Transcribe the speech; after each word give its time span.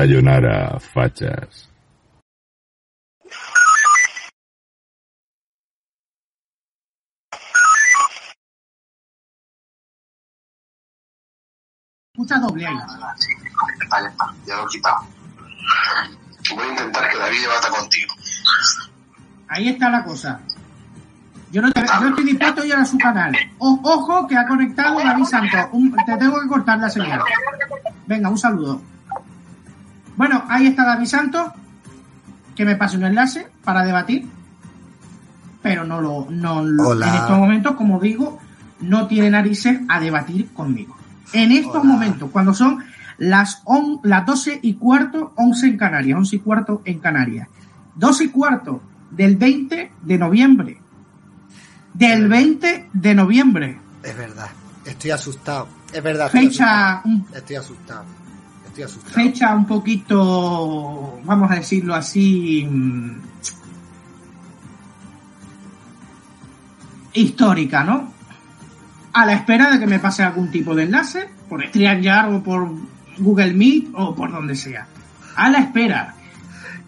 Sayonara, 0.00 0.78
fachas. 0.78 1.70
Puta 12.14 12.38
doble 12.38 12.66
ahí. 12.66 12.74
Ya 12.76 14.08
está, 14.08 14.34
ya 14.46 14.56
lo 14.56 14.64
he 14.64 14.68
quitado. 14.68 14.96
Voy 16.54 16.64
a 16.66 16.70
intentar 16.70 17.10
que 17.10 17.18
David 17.18 17.40
debata 17.42 17.68
contigo. 17.70 18.14
Ahí 19.48 19.68
está 19.68 19.90
la 19.90 20.04
cosa. 20.04 20.40
Yo 21.52 21.62
no, 21.62 21.70
te- 21.72 21.80
yo 22.00 22.08
estoy 22.08 22.24
dispuesto 22.24 22.62
a 22.62 22.66
ir 22.66 22.74
a 22.74 22.84
su 22.84 22.98
canal. 22.98 23.34
O- 23.58 23.80
ojo 23.82 24.26
que 24.26 24.36
ha 24.36 24.46
conectado 24.46 24.98
David 24.98 25.24
Santos. 25.24 25.60
Un- 25.72 25.94
te 26.04 26.16
tengo 26.16 26.40
que 26.40 26.48
cortar 26.48 26.78
la 26.78 26.90
señal. 26.90 27.20
Venga, 28.06 28.28
un 28.30 28.38
saludo. 28.38 28.80
Bueno, 30.16 30.44
ahí 30.48 30.66
está 30.66 30.84
David 30.84 31.06
Santos. 31.06 31.48
Que 32.54 32.64
me 32.64 32.76
pase 32.76 32.96
un 32.96 33.04
enlace 33.04 33.46
para 33.64 33.84
debatir. 33.84 34.26
Pero 35.62 35.84
no 35.84 36.00
lo, 36.00 36.26
no 36.30 36.62
lo- 36.64 36.94
en 36.94 37.02
estos 37.14 37.38
momentos, 37.38 37.74
como 37.76 37.98
digo, 38.00 38.38
no 38.80 39.06
tiene 39.08 39.30
narices 39.30 39.80
a 39.88 40.00
debatir 40.00 40.52
conmigo. 40.52 40.96
En 41.32 41.52
estos 41.52 41.76
Hola. 41.76 41.84
momentos, 41.84 42.30
cuando 42.30 42.54
son 42.54 42.84
las, 43.18 43.62
on- 43.64 44.00
las 44.04 44.24
12 44.24 44.60
y 44.62 44.74
cuarto, 44.74 45.32
11 45.36 45.66
en 45.66 45.76
Canarias, 45.76 46.16
11 46.18 46.36
y 46.36 46.38
cuarto 46.38 46.82
en 46.84 46.98
Canarias. 47.00 47.48
12 47.94 48.24
y 48.24 48.28
cuarto 48.28 48.80
del 49.10 49.36
20 49.36 49.92
de 50.02 50.18
noviembre. 50.18 50.80
Del 51.94 52.28
20 52.28 52.90
de 52.92 53.14
noviembre. 53.14 53.78
Es 54.02 54.16
verdad. 54.16 54.48
Estoy 54.84 55.10
asustado. 55.10 55.66
Es 55.92 56.02
verdad. 56.02 56.26
estoy 56.26 56.46
Fecha, 56.48 56.98
asustado. 56.98 57.36
Estoy 57.36 57.56
asustado. 57.56 58.04
Estoy 58.76 58.84
asustado. 58.84 59.14
fecha 59.14 59.54
un 59.54 59.66
poquito, 59.66 61.18
vamos 61.24 61.50
a 61.50 61.54
decirlo 61.56 61.94
así, 61.94 62.66
mm, 62.70 63.10
histórica, 67.14 67.84
¿no? 67.84 68.12
A 69.12 69.24
la 69.24 69.32
espera 69.32 69.70
de 69.70 69.78
que 69.78 69.86
me 69.86 69.98
pase 69.98 70.22
algún 70.22 70.50
tipo 70.50 70.74
de 70.74 70.82
enlace, 70.84 71.28
por 71.48 71.64
StreamYard 71.64 72.34
o 72.34 72.42
por 72.42 72.68
Google 73.18 73.54
Meet 73.54 73.88
o 73.94 74.14
por 74.14 74.30
donde 74.30 74.54
sea. 74.54 74.86
A 75.36 75.48
la 75.48 75.58
espera. 75.60 76.14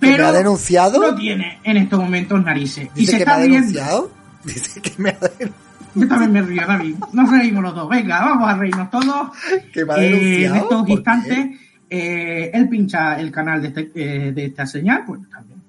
¿Que 0.00 0.06
me 0.06 0.12
Pero 0.12 0.26
ha 0.28 0.32
denunciado? 0.32 1.00
no 1.00 1.15
tiene 1.15 1.59
en 1.65 1.76
estos 1.78 1.99
momentos 1.99 2.44
narices. 2.44 2.88
Y 2.94 3.00
Dice 3.00 3.12
se 3.12 3.19
que 3.19 3.25
me 3.25 3.31
está 3.31 3.34
ha 3.34 3.38
riendo. 3.38 3.56
denunciado. 3.56 4.10
Dice 4.44 4.81
que 4.82 4.93
me 4.99 5.10
ha, 5.10 5.19
den- 5.38 5.53
Yo 5.94 6.06
también 6.06 6.32
me 6.32 6.43
río, 6.43 6.66
David. 6.66 6.97
Nos 7.12 7.31
reímos 7.31 7.62
los 7.62 7.75
dos. 7.75 7.88
Venga, 7.88 8.20
vamos 8.20 8.49
a 8.49 8.55
reírnos 8.55 8.91
todos. 8.91 9.31
que 9.72 9.84
me 9.87 9.94
ha 9.94 9.97
Eh, 9.97 10.10
denunciado. 10.10 10.55
en 10.55 10.60
estos 10.62 10.81
¿Por 10.82 10.91
instantes, 10.91 11.47
eh, 11.91 12.50
él 12.53 12.69
pincha 12.69 13.19
el 13.21 13.31
canal 13.32 13.62
de, 13.62 13.69
este- 13.69 13.91
eh, 13.94 14.32
de 14.32 14.44
esta 14.47 14.66
señal, 14.66 15.04
pues 15.06 15.21
también. 15.31 15.62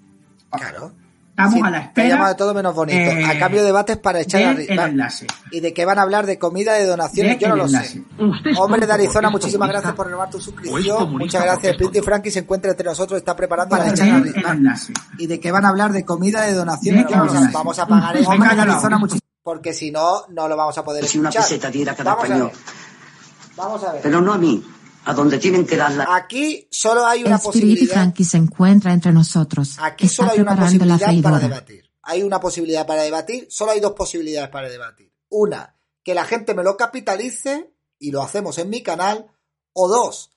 Claro. 0.51 0.91
Estamos 1.29 1.53
Sí, 1.53 1.61
a 1.63 1.69
la 1.69 1.79
te 1.79 1.85
espera 2.01 2.27
de 2.27 2.35
todo 2.35 2.53
menos 2.53 2.75
bonito. 2.75 2.97
eh, 2.97 3.23
a 3.23 3.39
cambio 3.39 3.61
de 3.61 3.67
debates 3.67 3.95
para 3.95 4.19
echar 4.19 4.59
el 4.59 4.77
enlace. 4.77 5.25
Y 5.51 5.61
de 5.61 5.73
que 5.73 5.85
van 5.85 5.97
a 5.97 6.01
hablar 6.01 6.25
de 6.25 6.37
comida, 6.37 6.73
de 6.73 6.83
donaciones, 6.85 7.39
De 7.39 7.45
yo 7.45 7.47
no 7.47 7.53
el 7.53 7.59
lo 7.61 7.65
enlace. 7.67 8.03
sé. 8.03 8.59
Hombre 8.59 8.85
de 8.85 8.91
Arizona, 8.91 9.29
muchísimas 9.29 9.69
comunista. 9.69 9.79
gracias 9.79 9.93
por 9.95 10.07
renovar 10.07 10.29
tu 10.29 10.41
suscripción. 10.41 11.11
Muchas 11.17 11.41
gracias. 11.41 11.77
tonto. 11.77 12.03
Frankie 12.03 12.29
se 12.31 12.39
encuentra 12.39 12.71
entre 12.71 12.85
nosotros, 12.87 13.17
está 13.19 13.37
preparando 13.37 13.77
para 13.77 13.89
echar 13.89 14.07
el 14.09 14.13
arriba. 14.15 14.51
enlace. 14.51 14.91
Y 15.17 15.27
de 15.27 15.39
que 15.39 15.49
van 15.49 15.63
a 15.63 15.69
hablar 15.69 15.93
de 15.93 16.03
comida, 16.03 16.41
de 16.41 16.53
donaciones, 16.55 17.05
De 17.05 17.11
yo 17.13 17.17
no 17.19 17.25
lo 17.25 17.31
sé. 17.31 17.49
Vamos 17.53 17.79
a 17.79 17.85
pagar 17.87 18.17
eso. 18.17 18.29
Venga, 18.31 18.43
Hombre 18.49 18.55
de 18.65 18.71
Arizona, 18.73 18.97
muchísimas 18.97 19.23
porque 19.41 19.71
si 19.73 19.91
no, 19.91 20.23
no 20.31 20.47
lo 20.49 20.57
vamos 20.57 20.77
a 20.77 20.83
poder 20.83 21.05
Si 21.05 21.17
una 21.19 21.29
peseta 21.31 21.71
diera 21.71 21.95
cada 21.95 22.15
Vamos 22.15 22.23
a 22.23 22.27
español. 22.27 22.51
ver. 22.53 23.55
Vamos 23.55 23.83
a 23.85 23.93
ver. 23.93 24.01
Pero 24.03 24.19
no 24.21 24.33
a 24.33 24.37
mí, 24.37 24.61
a 25.09 25.13
donde 25.13 25.39
tienen 25.39 25.65
que 25.65 25.75
dar 25.75 25.91
la... 25.93 26.15
Aquí 26.15 26.67
solo 26.69 27.03
hay 27.03 27.21
una 27.23 27.35
El 27.35 27.41
Spirit 27.41 27.63
posibilidad. 27.63 27.93
Frankie 27.93 28.23
se 28.23 28.37
encuentra 28.37 28.93
entre 28.93 29.11
nosotros. 29.11 29.77
Aquí 29.79 30.05
Está 30.05 30.17
solo 30.17 30.31
hay 30.33 30.39
una 30.39 30.53
la 30.53 30.61
posibilidad 30.61 31.21
para 31.23 31.39
debatir. 31.39 31.91
Hay 32.03 32.21
una 32.21 32.39
posibilidad 32.39 32.85
para 32.85 33.01
debatir, 33.01 33.47
solo 33.49 33.71
hay 33.71 33.79
dos 33.79 33.93
posibilidades 33.93 34.49
para 34.49 34.69
debatir. 34.69 35.11
Una, 35.29 35.75
que 36.03 36.13
la 36.13 36.25
gente 36.25 36.53
me 36.53 36.63
lo 36.63 36.77
capitalice 36.77 37.73
y 37.97 38.11
lo 38.11 38.21
hacemos 38.21 38.59
en 38.59 38.69
mi 38.69 38.83
canal. 38.83 39.25
O 39.73 39.87
dos, 39.87 40.31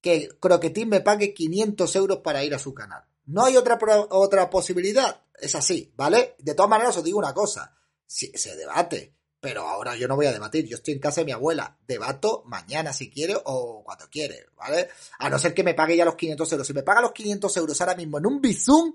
que 0.00 0.28
Croquetín 0.40 0.88
me 0.88 1.00
pague 1.00 1.32
500 1.32 1.94
euros 1.94 2.18
para 2.18 2.42
ir 2.42 2.52
a 2.52 2.58
su 2.58 2.74
canal. 2.74 3.04
No 3.26 3.44
hay 3.44 3.56
otra, 3.56 3.78
otra 4.10 4.50
posibilidad. 4.50 5.22
Es 5.38 5.54
así, 5.54 5.92
¿vale? 5.96 6.34
De 6.40 6.54
todas 6.54 6.70
maneras 6.70 6.96
os 6.96 7.04
digo 7.04 7.18
una 7.20 7.32
cosa. 7.32 7.76
Si, 8.04 8.26
se 8.34 8.56
debate. 8.56 9.14
Pero 9.40 9.68
ahora 9.68 9.96
yo 9.96 10.08
no 10.08 10.16
voy 10.16 10.26
a 10.26 10.32
debatir. 10.32 10.66
Yo 10.66 10.76
estoy 10.76 10.94
en 10.94 11.00
casa 11.00 11.20
de 11.20 11.26
mi 11.26 11.32
abuela. 11.32 11.76
Debato 11.86 12.42
mañana 12.46 12.92
si 12.92 13.10
quiere 13.10 13.36
o 13.44 13.82
cuando 13.84 14.08
quiere, 14.08 14.46
¿vale? 14.56 14.88
A 15.18 15.28
no 15.28 15.38
ser 15.38 15.54
que 15.54 15.62
me 15.62 15.74
pague 15.74 15.96
ya 15.96 16.04
los 16.04 16.16
500 16.16 16.52
euros. 16.52 16.66
Si 16.66 16.72
me 16.72 16.82
paga 16.82 17.00
los 17.00 17.12
500 17.12 17.56
euros 17.56 17.80
ahora 17.80 17.94
mismo 17.94 18.18
en 18.18 18.26
un 18.26 18.40
Bizum, 18.40 18.94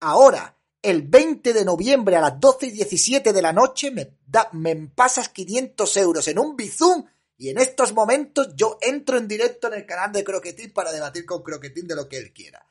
ahora, 0.00 0.56
el 0.82 1.02
20 1.02 1.52
de 1.52 1.64
noviembre 1.64 2.16
a 2.16 2.20
las 2.20 2.38
12 2.38 2.66
y 2.66 2.70
17 2.72 3.32
de 3.32 3.42
la 3.42 3.52
noche, 3.52 3.90
me, 3.90 4.18
da, 4.26 4.48
me 4.52 4.74
pasas 4.88 5.28
500 5.30 5.96
euros 5.96 6.28
en 6.28 6.38
un 6.38 6.56
Bizum 6.56 7.04
y 7.38 7.50
en 7.50 7.58
estos 7.58 7.92
momentos 7.92 8.54
yo 8.54 8.78
entro 8.80 9.18
en 9.18 9.28
directo 9.28 9.68
en 9.68 9.74
el 9.74 9.86
canal 9.86 10.10
de 10.12 10.24
Croquetín 10.24 10.72
para 10.72 10.90
debatir 10.90 11.26
con 11.26 11.42
Croquetín 11.42 11.86
de 11.86 11.94
lo 11.94 12.08
que 12.08 12.16
él 12.16 12.32
quiera. 12.32 12.66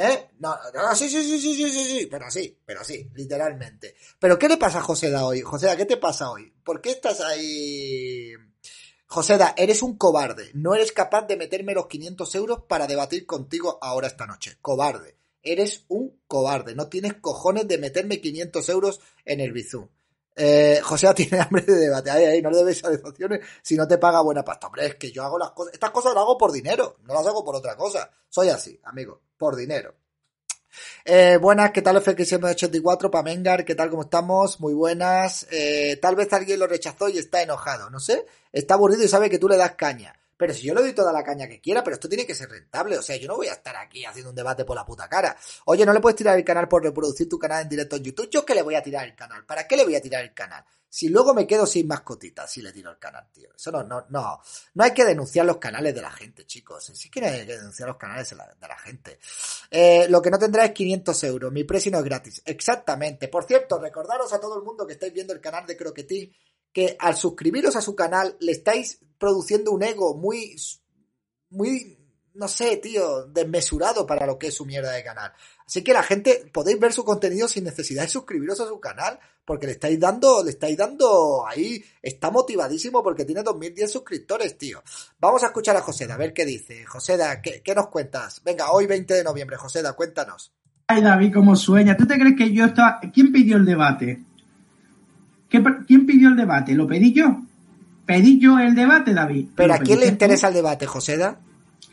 ¿Eh? 0.00 0.30
No, 0.38 0.54
no, 0.72 0.82
no, 0.82 0.94
sí, 0.94 1.08
sí, 1.08 1.20
sí, 1.24 1.40
sí, 1.40 1.54
sí, 1.56 1.70
sí, 1.70 1.98
sí, 1.98 2.06
pero 2.06 2.30
sí, 2.30 2.56
pero 2.64 2.84
sí, 2.84 3.10
literalmente. 3.14 3.96
Pero 4.20 4.38
¿qué 4.38 4.48
le 4.48 4.56
pasa 4.56 4.78
a 4.78 4.82
Joseda 4.82 5.26
hoy? 5.26 5.40
Joseda, 5.40 5.76
¿qué 5.76 5.86
te 5.86 5.96
pasa 5.96 6.30
hoy? 6.30 6.52
¿Por 6.62 6.80
qué 6.80 6.90
estás 6.90 7.20
ahí? 7.20 8.32
Joseda, 9.06 9.54
eres 9.56 9.82
un 9.82 9.96
cobarde. 9.96 10.52
No 10.54 10.76
eres 10.76 10.92
capaz 10.92 11.26
de 11.26 11.36
meterme 11.36 11.74
los 11.74 11.88
500 11.88 12.32
euros 12.36 12.62
para 12.68 12.86
debatir 12.86 13.26
contigo 13.26 13.78
ahora 13.82 14.06
esta 14.06 14.26
noche. 14.26 14.58
Cobarde. 14.60 15.16
Eres 15.42 15.84
un 15.88 16.20
cobarde. 16.28 16.76
No 16.76 16.88
tienes 16.88 17.14
cojones 17.14 17.66
de 17.66 17.78
meterme 17.78 18.20
500 18.20 18.68
euros 18.68 19.00
en 19.24 19.40
el 19.40 19.52
Bizum. 19.52 19.88
Eh, 20.38 20.80
José 20.82 21.12
tiene 21.14 21.40
hambre 21.40 21.62
de 21.62 21.74
debate. 21.74 22.10
Ahí, 22.10 22.24
ahí, 22.24 22.42
no 22.42 22.50
le 22.50 22.58
debes 22.58 22.84
asociaciones 22.84 23.40
si 23.60 23.76
no 23.76 23.88
te 23.88 23.98
paga 23.98 24.20
buena 24.20 24.44
pasta. 24.44 24.68
Hombre, 24.68 24.86
es 24.86 24.94
que 24.94 25.10
yo 25.10 25.24
hago 25.24 25.38
las 25.38 25.50
cosas. 25.50 25.74
Estas 25.74 25.90
cosas 25.90 26.14
las 26.14 26.22
hago 26.22 26.38
por 26.38 26.52
dinero. 26.52 26.96
No 27.04 27.14
las 27.14 27.26
hago 27.26 27.44
por 27.44 27.56
otra 27.56 27.76
cosa. 27.76 28.08
Soy 28.28 28.48
así, 28.48 28.80
amigo. 28.84 29.20
Por 29.36 29.56
dinero. 29.56 29.94
Eh, 31.04 31.38
buenas, 31.38 31.72
¿qué 31.72 31.82
tal 31.82 31.96
FX84? 31.96 33.10
Pamengar, 33.10 33.64
¿qué 33.64 33.74
tal? 33.74 33.90
¿Cómo 33.90 34.02
estamos? 34.02 34.60
Muy 34.60 34.74
buenas. 34.74 35.46
Eh, 35.50 35.98
tal 36.00 36.14
vez 36.14 36.32
alguien 36.32 36.60
lo 36.60 36.66
rechazó 36.66 37.08
y 37.08 37.18
está 37.18 37.42
enojado, 37.42 37.90
no 37.90 37.98
sé. 37.98 38.26
Está 38.52 38.74
aburrido 38.74 39.04
y 39.04 39.08
sabe 39.08 39.30
que 39.30 39.38
tú 39.38 39.48
le 39.48 39.56
das 39.56 39.72
caña. 39.72 40.14
Pero 40.38 40.54
si 40.54 40.62
yo 40.62 40.74
le 40.74 40.82
doy 40.82 40.92
toda 40.94 41.12
la 41.12 41.24
caña 41.24 41.48
que 41.48 41.60
quiera, 41.60 41.82
pero 41.82 41.94
esto 41.94 42.08
tiene 42.08 42.24
que 42.24 42.34
ser 42.34 42.48
rentable. 42.48 42.96
O 42.96 43.02
sea, 43.02 43.16
yo 43.16 43.26
no 43.26 43.36
voy 43.36 43.48
a 43.48 43.52
estar 43.52 43.76
aquí 43.76 44.04
haciendo 44.04 44.30
un 44.30 44.36
debate 44.36 44.64
por 44.64 44.76
la 44.76 44.86
puta 44.86 45.08
cara. 45.08 45.36
Oye, 45.64 45.84
¿no 45.84 45.92
le 45.92 46.00
puedes 46.00 46.16
tirar 46.16 46.38
el 46.38 46.44
canal 46.44 46.68
por 46.68 46.82
reproducir 46.82 47.28
tu 47.28 47.38
canal 47.38 47.62
en 47.62 47.68
directo 47.68 47.96
en 47.96 48.04
YouTube? 48.04 48.30
¿Yo 48.30 48.46
qué 48.46 48.54
le 48.54 48.62
voy 48.62 48.76
a 48.76 48.82
tirar 48.82 49.04
el 49.04 49.16
canal? 49.16 49.44
¿Para 49.44 49.66
qué 49.66 49.76
le 49.76 49.84
voy 49.84 49.96
a 49.96 50.00
tirar 50.00 50.22
el 50.22 50.32
canal? 50.32 50.64
Si 50.90 51.08
luego 51.08 51.34
me 51.34 51.46
quedo 51.46 51.66
sin 51.66 51.86
mascotitas 51.86 52.50
si 52.50 52.62
le 52.62 52.72
tiro 52.72 52.90
el 52.90 52.98
canal, 52.98 53.26
tío. 53.32 53.50
Eso 53.54 53.70
no, 53.70 53.82
no, 53.82 54.06
no. 54.08 54.40
No 54.74 54.84
hay 54.84 54.92
que 54.92 55.04
denunciar 55.04 55.44
los 55.44 55.58
canales 55.58 55.94
de 55.94 56.00
la 56.00 56.10
gente, 56.10 56.46
chicos. 56.46 56.90
Sí 56.94 57.10
que 57.10 57.24
hay 57.24 57.46
que 57.46 57.56
denunciar 57.56 57.88
los 57.88 57.98
canales 57.98 58.30
de 58.30 58.36
la, 58.36 58.46
de 58.58 58.68
la 58.68 58.78
gente. 58.78 59.18
Eh, 59.70 60.06
lo 60.08 60.22
que 60.22 60.30
no 60.30 60.38
tendrá 60.38 60.64
es 60.64 60.72
500 60.72 61.24
euros. 61.24 61.52
Mi 61.52 61.64
precio 61.64 61.90
no 61.92 61.98
es 61.98 62.04
gratis. 62.04 62.42
Exactamente. 62.44 63.28
Por 63.28 63.44
cierto, 63.44 63.78
recordaros 63.78 64.32
a 64.32 64.40
todo 64.40 64.56
el 64.56 64.64
mundo 64.64 64.86
que 64.86 64.94
estáis 64.94 65.12
viendo 65.12 65.34
el 65.34 65.40
canal 65.40 65.66
de 65.66 65.76
Croquetín 65.76 66.32
que 66.72 66.96
al 66.98 67.16
suscribiros 67.16 67.76
a 67.76 67.80
su 67.80 67.94
canal 67.94 68.36
le 68.40 68.52
estáis 68.52 69.00
produciendo 69.18 69.72
un 69.72 69.82
ego 69.82 70.14
muy, 70.14 70.56
muy, 71.50 71.98
no 72.34 72.48
sé, 72.48 72.76
tío, 72.76 73.26
desmesurado 73.26 74.06
para 74.06 74.26
lo 74.26 74.38
que 74.38 74.48
es 74.48 74.54
su 74.54 74.64
mierda 74.64 74.92
de 74.92 75.02
canal. 75.02 75.32
Así 75.66 75.82
que 75.82 75.92
la 75.92 76.02
gente 76.02 76.50
podéis 76.52 76.78
ver 76.78 76.92
su 76.92 77.04
contenido 77.04 77.48
sin 77.48 77.64
necesidad 77.64 78.02
de 78.02 78.08
suscribiros 78.08 78.60
a 78.60 78.68
su 78.68 78.80
canal, 78.80 79.18
porque 79.44 79.66
le 79.66 79.72
estáis 79.72 79.98
dando, 79.98 80.42
le 80.44 80.50
estáis 80.50 80.76
dando 80.76 81.46
ahí, 81.46 81.82
está 82.02 82.30
motivadísimo 82.30 83.02
porque 83.02 83.24
tiene 83.24 83.42
2010 83.42 83.90
suscriptores, 83.90 84.56
tío. 84.56 84.82
Vamos 85.18 85.42
a 85.42 85.46
escuchar 85.46 85.76
a 85.76 85.82
Joseda, 85.82 86.14
a 86.14 86.18
ver 86.18 86.32
qué 86.32 86.44
dice. 86.44 86.84
Joseda, 86.84 87.40
¿qué, 87.42 87.62
qué 87.62 87.74
nos 87.74 87.88
cuentas? 87.88 88.42
Venga, 88.44 88.70
hoy 88.70 88.86
20 88.86 89.14
de 89.14 89.24
noviembre, 89.24 89.56
Joseda, 89.56 89.94
cuéntanos. 89.94 90.52
Ay, 90.86 91.02
David, 91.02 91.34
cómo 91.34 91.54
sueña. 91.54 91.96
¿Tú 91.96 92.06
te 92.06 92.18
crees 92.18 92.34
que 92.36 92.50
yo 92.52 92.64
estaba... 92.64 93.00
¿Quién 93.12 93.30
pidió 93.30 93.58
el 93.58 93.66
debate? 93.66 94.22
¿Qué 95.48 95.60
per- 95.60 95.84
¿Quién 95.86 96.06
pidió 96.06 96.28
el 96.28 96.36
debate? 96.36 96.74
¿Lo 96.74 96.86
pedí 96.86 97.12
yo? 97.12 97.42
Pedí 98.06 98.38
yo 98.38 98.58
el 98.58 98.74
debate, 98.74 99.12
David. 99.14 99.46
Pero 99.54 99.74
¿a 99.74 99.78
quién 99.78 100.00
le 100.00 100.06
interesa 100.06 100.48
el 100.48 100.54
debate, 100.54 100.86
Joseda? 100.86 101.36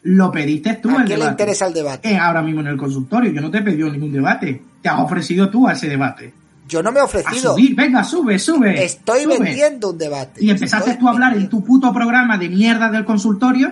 Lo 0.04 0.32
pediste 0.32 0.76
tú 0.76 0.90
¿A 0.90 1.02
el 1.02 1.06
quién 1.06 1.20
le 1.20 1.26
debate. 1.26 1.32
interesa 1.32 1.68
el 1.68 1.74
debate? 1.74 2.12
Eh, 2.12 2.18
ahora 2.18 2.42
mismo 2.42 2.62
en 2.62 2.68
el 2.68 2.78
consultorio. 2.78 3.32
Yo 3.32 3.42
no 3.42 3.50
te 3.52 3.58
he 3.58 3.62
pedido 3.62 3.90
ningún 3.92 4.12
debate. 4.12 4.62
Te 4.82 4.90
has 4.90 5.00
ofrecido 5.00 5.50
tú 5.50 5.68
a 5.68 5.74
ese 5.74 5.88
debate. 5.90 6.34
Yo 6.68 6.82
no 6.82 6.92
me 6.92 6.98
he 7.00 7.02
A 7.02 7.06
ofrecido. 7.06 7.54
subir, 7.54 7.76
venga, 7.76 8.04
sube, 8.04 8.40
sube. 8.40 8.84
Estoy 8.84 9.24
sube. 9.24 9.40
vendiendo 9.40 9.92
un 9.92 9.98
debate. 9.98 10.44
Y 10.44 10.50
empezaste 10.52 10.92
Estoy 10.92 11.02
tú 11.02 11.08
a 11.08 11.12
hablar 11.12 11.36
en 11.38 11.48
tu 11.50 11.64
puto 11.64 11.92
programa 11.94 12.38
de 12.38 12.50
mierda 12.50 12.90
del 12.90 13.04
consultorio. 13.06 13.72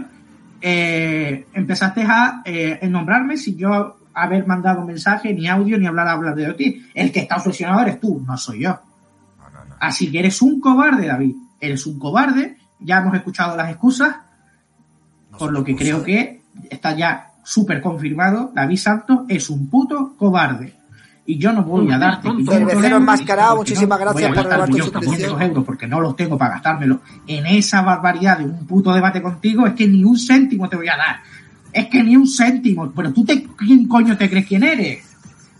eh, 0.62 1.45
empezaste 1.53 2.03
a 2.03 2.41
eh, 2.45 2.80
nombrarme 2.89 3.35
sin 3.38 3.57
yo 3.57 3.97
haber 4.13 4.45
mandado 4.47 4.85
mensaje, 4.85 5.33
ni 5.33 5.47
audio, 5.47 5.77
ni 5.77 5.88
hablar, 5.88 6.07
hablar 6.07 6.35
de 6.35 6.53
ti. 6.53 6.85
El 6.94 7.12
que 7.12 7.19
está 7.21 7.35
obsesionado 7.38 7.81
eres 7.81 8.00
tú, 8.00 8.24
no 8.25 8.38
soy 8.38 8.62
yo. 8.63 8.80
Así 9.83 10.09
que 10.09 10.19
eres 10.19 10.41
un 10.41 10.62
cobarde, 10.62 11.07
David. 11.07 11.35
Eres 11.59 11.85
un 11.85 12.00
cobarde. 12.00 12.56
Ya 12.80 13.00
hemos 13.00 13.13
escuchado 13.15 13.57
las 13.57 13.69
excusas, 13.69 14.15
No 15.30 15.38
por 15.38 15.51
lo 15.51 15.62
que 15.62 15.75
creo 15.75 16.01
que 16.01 16.41
está 16.69 16.95
ya 16.95 17.31
súper 17.44 17.81
confirmado. 17.81 18.50
David 18.56 18.77
Santos 18.77 19.19
es 19.27 19.50
un 19.50 19.69
puto 19.69 20.15
cobarde. 20.18 20.74
Y 21.25 21.38
yo 21.38 21.51
no 21.51 21.63
voy 21.63 21.91
a 21.91 21.97
darte 21.97 22.30
Cervecero 22.30 22.65
problema, 22.65 22.95
enmascarado, 22.95 23.57
muchísimas 23.57 24.00
no 24.00 24.06
gracias 24.06 24.13
voy 24.13 24.24
a 24.24 24.27
por 24.27 24.35
gastar 24.35 24.51
renovar 24.51 24.69
tu 24.69 24.77
yo 24.77 24.83
suscripción. 24.85 25.15
500 25.15 25.41
euros 25.41 25.65
porque 25.65 25.88
no 25.88 26.00
los 26.00 26.15
tengo 26.15 26.38
para 26.38 26.53
gastármelo 26.53 27.01
en 27.27 27.45
esa 27.45 27.81
barbaridad 27.81 28.38
de 28.38 28.45
un 28.45 28.65
puto 28.65 28.94
debate 28.94 29.21
contigo. 29.21 29.68
Es 29.68 29.74
que 29.74 29.85
ni 29.85 30.06
un 30.06 30.18
céntimo 30.18 30.69
te 30.69 30.77
voy 30.77 30.88
a 30.88 30.95
dar. 30.95 31.18
Es 31.74 31.88
que 31.88 32.01
ni 32.01 32.15
un 32.15 32.27
céntimo. 32.27 32.89
Pero 32.95 33.12
tú 33.12 33.25
te, 33.25 33.44
¿quién 33.57 33.85
coño 33.89 34.15
te 34.15 34.30
crees 34.30 34.47
quién 34.47 34.63
eres? 34.63 35.12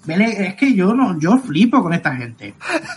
Vele, 0.06 0.48
Es 0.48 0.56
que 0.56 0.74
yo 0.74 0.94
no, 0.94 1.18
yo 1.20 1.38
flipo 1.38 1.82
con 1.82 1.94
esta 1.94 2.16
gente. 2.16 2.54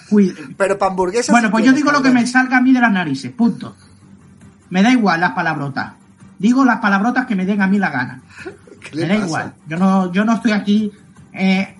Pero 0.57 0.77
para 0.79 0.91
hamburguesas. 0.91 1.31
bueno, 1.33 1.51
pues 1.51 1.65
yo 1.65 1.73
digo 1.73 1.93
lo 1.93 2.03
que 2.03 2.11
me 2.11 2.27
salga 2.27 2.57
a 2.59 2.61
mí 2.61 2.73
de 2.73 2.81
las 2.81 2.93
narices, 2.93 3.31
punto. 3.33 3.77
Me 4.71 4.83
da 4.83 4.91
igual 4.91 5.21
las 5.21 5.33
palabrotas. 5.33 5.93
Digo 6.39 6.65
las 6.65 6.79
palabrotas 6.81 7.27
que 7.27 7.37
me 7.37 7.47
den 7.47 7.63
a 7.63 7.67
mí 7.67 7.79
la 7.79 7.91
gana. 7.91 8.21
¿Qué 8.91 8.97
Me 8.97 9.07
da 9.07 9.15
pasa? 9.15 9.27
igual. 9.27 9.55
Yo 9.69 9.77
no, 9.79 10.13
yo 10.13 10.25
no 10.25 10.35
estoy 10.35 10.53
aquí. 10.53 10.91
eh, 11.33 11.75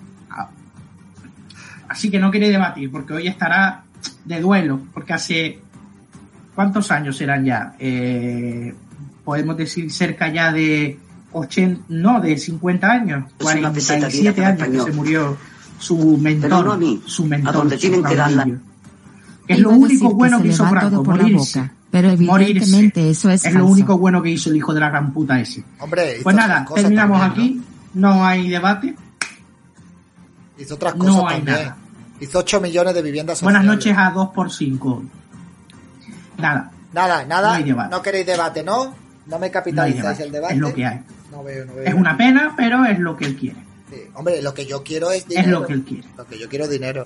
así 1.89 2.09
que 2.09 2.19
no 2.19 2.31
quiere 2.31 2.49
debatir, 2.49 2.91
porque 2.91 3.13
hoy 3.13 3.27
estará 3.27 3.83
de 4.25 4.39
duelo, 4.41 4.81
porque 4.93 5.13
hace. 5.13 5.59
¿Cuántos 6.55 6.89
años 6.89 7.15
serán 7.15 7.45
ya? 7.45 7.75
Eh, 7.77 8.73
podemos 9.23 9.55
decir 9.57 9.91
cerca 9.91 10.27
ya 10.29 10.51
de 10.51 10.97
80, 11.39 11.81
no, 11.89 12.19
de 12.21 12.37
50 12.37 12.87
años, 12.91 13.25
Es 13.39 13.45
una 13.55 13.71
peseta 13.73 13.99
47 14.07 14.33
tira 14.33 14.47
años 14.47 14.67
que 14.85 14.91
se 14.91 14.95
murió 14.97 15.37
su 15.79 16.17
mentor, 16.17 16.65
no 16.65 16.71
a 16.73 16.77
mí, 16.77 17.01
su 17.05 17.25
mentor, 17.25 17.49
a 17.55 17.57
donde 17.57 17.75
su 17.75 17.81
tienen 17.81 18.03
que 18.03 18.15
darla. 18.15 18.47
es 19.47 19.59
lo 19.59 19.69
único 19.71 20.09
que 20.09 20.15
bueno 20.15 20.41
que 20.41 20.47
hizo 20.49 20.65
Franco, 20.67 21.03
por 21.03 21.17
la 21.17 21.23
morirse. 21.23 21.59
boca, 21.61 21.73
pero 21.91 22.17
Morirse. 22.17 22.51
evidentemente 22.51 23.09
eso 23.09 23.29
es 23.29 23.45
Es 23.45 23.53
lo 23.53 23.65
único 23.65 23.97
bueno 23.97 24.21
que 24.21 24.29
hizo 24.31 24.49
el 24.49 24.55
hijo 24.57 24.73
de 24.73 24.79
la 24.79 24.89
gran 24.89 25.13
puta 25.13 25.39
ese. 25.39 25.63
Hombre, 25.79 26.19
Pues 26.23 26.35
nada, 26.35 26.65
terminamos 26.73 27.19
también, 27.19 27.47
aquí. 27.49 27.61
No 27.93 28.25
hay 28.25 28.49
debate. 28.49 28.87
¿no? 28.91 29.07
Hizo 30.63 30.75
otras 30.75 30.95
No 30.95 31.05
cosas 31.05 31.23
hay 31.27 31.35
también. 31.37 31.57
nada. 31.63 31.77
Hizo 32.19 32.39
8 32.39 32.61
millones 32.61 32.93
de 32.95 33.01
viviendas 33.03 33.41
Buenas 33.41 33.61
sociales. 33.61 33.85
noches 33.85 33.97
a 33.97 34.09
2 34.11 34.29
por 34.29 34.51
5 34.51 35.03
Nada, 36.39 36.71
Nada, 36.93 37.25
nada. 37.25 37.49
No 37.49 37.53
hay 37.55 37.63
debate. 37.63 37.89
No 37.95 38.01
queréis 38.01 38.25
debate, 38.25 38.63
¿no? 38.63 38.93
No 39.27 39.39
me 39.39 39.47
no 39.47 39.53
capitalizáis 39.53 40.01
debate. 40.03 40.23
el 40.23 40.31
debate. 40.31 40.53
Es 40.55 40.59
lo 40.59 40.73
que 40.73 40.85
hay. 40.85 40.99
No 41.31 41.43
veo, 41.43 41.65
no 41.65 41.73
veo. 41.75 41.85
Es 41.85 41.93
una 41.93 42.15
pena, 42.17 42.53
pero 42.57 42.85
es 42.85 42.99
lo 42.99 43.15
que 43.17 43.25
él 43.25 43.35
quiere. 43.37 43.57
Sí. 43.89 44.01
Hombre, 44.15 44.41
lo 44.41 44.53
que 44.53 44.65
yo 44.65 44.83
quiero 44.83 45.11
es 45.11 45.23
Es 45.23 45.27
dinero. 45.29 45.61
lo 45.61 45.67
que 45.67 45.73
él 45.73 45.83
quiere. 45.83 46.07
Lo 46.17 46.25
que 46.25 46.37
yo 46.39 46.49
quiero 46.49 46.65
es 46.65 46.71
dinero. 46.71 47.05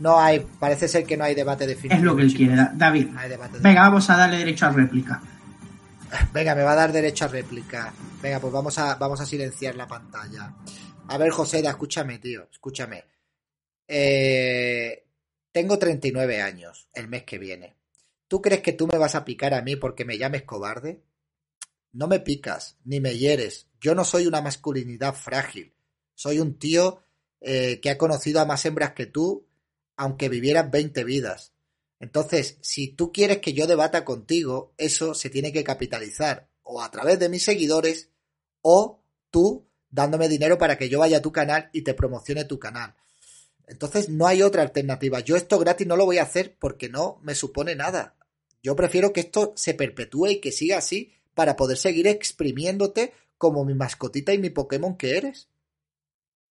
No 0.00 0.18
hay, 0.20 0.46
parece 0.60 0.86
ser 0.88 1.04
que 1.04 1.16
no 1.16 1.24
hay 1.24 1.34
debate 1.34 1.66
definitivo. 1.66 1.98
Es 1.98 2.04
lo 2.04 2.16
que 2.16 2.22
él 2.22 2.28
chicos. 2.28 2.38
quiere, 2.46 2.56
Da- 2.56 2.72
David. 2.74 3.06
No 3.08 3.18
hay 3.20 3.28
debate 3.28 3.58
Venga, 3.58 3.80
vamos 3.82 4.08
a 4.10 4.16
darle 4.16 4.38
derecho 4.38 4.66
a 4.66 4.70
réplica. 4.70 5.20
Venga, 6.32 6.54
me 6.54 6.62
va 6.62 6.72
a 6.72 6.76
dar 6.76 6.92
derecho 6.92 7.24
a 7.24 7.28
réplica. 7.28 7.92
Venga, 8.22 8.38
pues 8.40 8.52
vamos 8.52 8.78
a, 8.78 8.94
vamos 8.94 9.20
a 9.20 9.26
silenciar 9.26 9.74
la 9.74 9.86
pantalla. 9.88 10.54
A 11.08 11.18
ver, 11.18 11.30
José, 11.30 11.60
escúchame, 11.60 12.18
tío, 12.18 12.46
escúchame. 12.50 13.04
Eh, 13.86 15.04
tengo 15.52 15.78
39 15.78 16.42
años 16.42 16.88
el 16.94 17.08
mes 17.08 17.24
que 17.24 17.38
viene. 17.38 17.74
¿Tú 18.28 18.40
crees 18.42 18.60
que 18.60 18.72
tú 18.74 18.86
me 18.86 18.98
vas 18.98 19.14
a 19.14 19.24
picar 19.24 19.54
a 19.54 19.62
mí 19.62 19.76
porque 19.76 20.04
me 20.04 20.18
llames 20.18 20.42
cobarde? 20.42 21.00
No 21.98 22.06
me 22.06 22.20
picas, 22.20 22.76
ni 22.84 23.00
me 23.00 23.18
hieres. 23.18 23.66
Yo 23.80 23.92
no 23.96 24.04
soy 24.04 24.28
una 24.28 24.40
masculinidad 24.40 25.16
frágil. 25.16 25.74
Soy 26.14 26.38
un 26.38 26.56
tío 26.56 27.02
eh, 27.40 27.80
que 27.80 27.90
ha 27.90 27.98
conocido 27.98 28.40
a 28.40 28.44
más 28.44 28.64
hembras 28.66 28.92
que 28.92 29.06
tú, 29.06 29.48
aunque 29.96 30.28
vivieras 30.28 30.70
20 30.70 31.02
vidas. 31.02 31.54
Entonces, 31.98 32.56
si 32.60 32.86
tú 32.86 33.10
quieres 33.10 33.38
que 33.38 33.52
yo 33.52 33.66
debata 33.66 34.04
contigo, 34.04 34.74
eso 34.78 35.12
se 35.12 35.28
tiene 35.28 35.52
que 35.52 35.64
capitalizar 35.64 36.48
o 36.62 36.80
a 36.82 36.88
través 36.92 37.18
de 37.18 37.28
mis 37.28 37.42
seguidores 37.42 38.10
o 38.62 39.02
tú 39.32 39.66
dándome 39.90 40.28
dinero 40.28 40.56
para 40.56 40.78
que 40.78 40.88
yo 40.88 41.00
vaya 41.00 41.16
a 41.16 41.22
tu 41.22 41.32
canal 41.32 41.68
y 41.72 41.82
te 41.82 41.94
promocione 41.94 42.44
tu 42.44 42.60
canal. 42.60 42.94
Entonces 43.66 44.08
no 44.08 44.28
hay 44.28 44.42
otra 44.42 44.62
alternativa. 44.62 45.18
Yo 45.18 45.34
esto 45.34 45.58
gratis 45.58 45.88
no 45.88 45.96
lo 45.96 46.06
voy 46.06 46.18
a 46.18 46.22
hacer 46.22 46.56
porque 46.60 46.88
no 46.88 47.18
me 47.24 47.34
supone 47.34 47.74
nada. 47.74 48.14
Yo 48.62 48.76
prefiero 48.76 49.12
que 49.12 49.18
esto 49.18 49.52
se 49.56 49.74
perpetúe 49.74 50.26
y 50.28 50.40
que 50.40 50.52
siga 50.52 50.78
así 50.78 51.17
para 51.38 51.54
poder 51.54 51.76
seguir 51.76 52.08
exprimiéndote 52.08 53.14
como 53.36 53.64
mi 53.64 53.72
mascotita 53.72 54.34
y 54.34 54.38
mi 54.38 54.50
Pokémon 54.50 54.96
que 54.96 55.16
eres. 55.16 55.48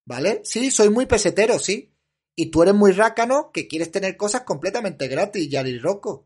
¿Vale? 0.05 0.39
Sí, 0.45 0.71
soy 0.71 0.89
muy 0.89 1.05
pesetero, 1.05 1.59
sí. 1.59 1.93
Y 2.37 2.45
tú 2.51 2.63
eres 2.63 2.73
muy 2.73 2.93
rácano 2.93 3.51
que 3.51 3.67
quieres 3.67 3.91
tener 3.91 4.15
cosas 4.15 4.43
completamente 4.43 5.09
gratis, 5.09 5.49
Yari 5.49 5.77
Rocco. 5.77 6.25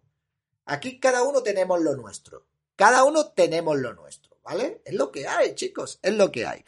Aquí 0.65 0.99
cada 0.99 1.23
uno 1.23 1.41
tenemos 1.41 1.81
lo 1.81 1.95
nuestro. 1.95 2.45
Cada 2.75 3.03
uno 3.03 3.29
tenemos 3.29 3.79
lo 3.79 3.95
nuestro, 3.95 4.37
¿vale? 4.43 4.83
Es 4.85 4.93
lo 4.93 5.11
que 5.11 5.25
hay, 5.27 5.55
chicos, 5.55 5.97
es 6.03 6.13
lo 6.13 6.31
que 6.31 6.45
hay. 6.45 6.63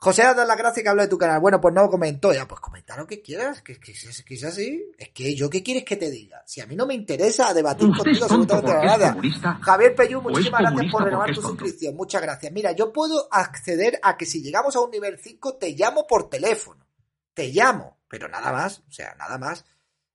José, 0.00 0.22
das 0.22 0.46
las 0.46 0.56
gracias 0.56 0.84
que 0.84 0.88
hablo 0.88 1.02
de 1.02 1.08
tu 1.08 1.18
canal. 1.18 1.40
Bueno, 1.40 1.60
pues 1.60 1.74
no 1.74 1.90
comentó. 1.90 2.32
Ya, 2.32 2.46
pues 2.46 2.60
comenta 2.60 2.96
lo 2.96 3.04
que 3.04 3.20
quieras, 3.20 3.62
que, 3.62 3.80
que, 3.80 3.92
que, 3.92 4.24
que 4.24 4.34
es 4.34 4.44
así. 4.44 4.92
Es 4.96 5.08
que 5.08 5.34
yo, 5.34 5.50
¿qué 5.50 5.60
quieres 5.60 5.84
que 5.84 5.96
te 5.96 6.08
diga? 6.08 6.40
Si 6.46 6.60
a 6.60 6.66
mí 6.66 6.76
no 6.76 6.86
me 6.86 6.94
interesa 6.94 7.52
debatir 7.52 7.88
contigo 7.88 8.24
absolutamente 8.24 8.72
nada. 8.74 9.16
Javier 9.60 9.96
Peyú, 9.96 10.22
muchísimas 10.22 10.60
gracias 10.60 10.92
por 10.92 11.02
renovar 11.02 11.34
tu 11.34 11.42
suscripción. 11.42 11.96
Muchas 11.96 12.22
gracias. 12.22 12.52
Mira, 12.52 12.70
yo 12.72 12.92
puedo 12.92 13.26
acceder 13.32 13.98
a 14.02 14.16
que 14.16 14.24
si 14.24 14.40
llegamos 14.40 14.76
a 14.76 14.80
un 14.80 14.92
nivel 14.92 15.18
5 15.18 15.56
te 15.56 15.70
llamo 15.72 16.06
por 16.06 16.30
teléfono. 16.30 16.86
Te 17.34 17.48
llamo, 17.48 17.98
pero 18.08 18.28
nada 18.28 18.52
más. 18.52 18.84
O 18.88 18.92
sea, 18.92 19.16
nada 19.18 19.36
más. 19.36 19.64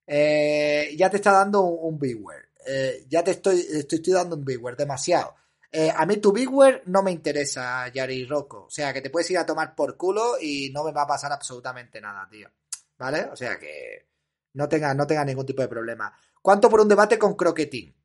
Eh, 0.07 0.95
ya 0.97 1.09
te 1.09 1.17
está 1.17 1.33
dando 1.33 1.61
un, 1.61 1.93
un 1.93 1.99
Beware. 1.99 2.51
Eh, 2.65 3.05
ya 3.09 3.21
te 3.21 3.31
estoy, 3.31 3.59
estoy, 3.59 3.97
estoy 3.97 4.13
dando 4.13 4.37
un 4.37 4.45
Beware, 4.45 4.77
demasiado. 4.77 5.35
Eh, 5.75 5.91
a 5.91 6.05
mí 6.05 6.17
tu 6.17 6.31
Beware 6.31 6.83
no 6.85 7.01
me 7.01 7.11
interesa, 7.11 7.87
Yari 7.87 8.25
Rocco. 8.25 8.65
O 8.65 8.69
sea, 8.69 8.93
que 8.93 9.01
te 9.01 9.09
puedes 9.09 9.31
ir 9.31 9.39
a 9.39 9.45
tomar 9.45 9.73
por 9.73 9.97
culo 9.97 10.35
y 10.39 10.69
no 10.71 10.83
me 10.83 10.91
va 10.91 11.01
a 11.01 11.07
pasar 11.07 11.31
absolutamente 11.31 11.99
nada, 11.99 12.27
tío. 12.29 12.47
¿Vale? 12.95 13.23
O 13.31 13.35
sea 13.35 13.57
que 13.57 14.07
no 14.53 14.69
tenga, 14.69 14.93
no 14.93 15.07
tenga 15.07 15.25
ningún 15.25 15.47
tipo 15.47 15.63
de 15.63 15.67
problema. 15.67 16.15
¿Cuánto 16.43 16.69
por 16.69 16.81
un 16.81 16.87
debate 16.87 17.17
con 17.17 17.33
Croquetín? 17.33 17.95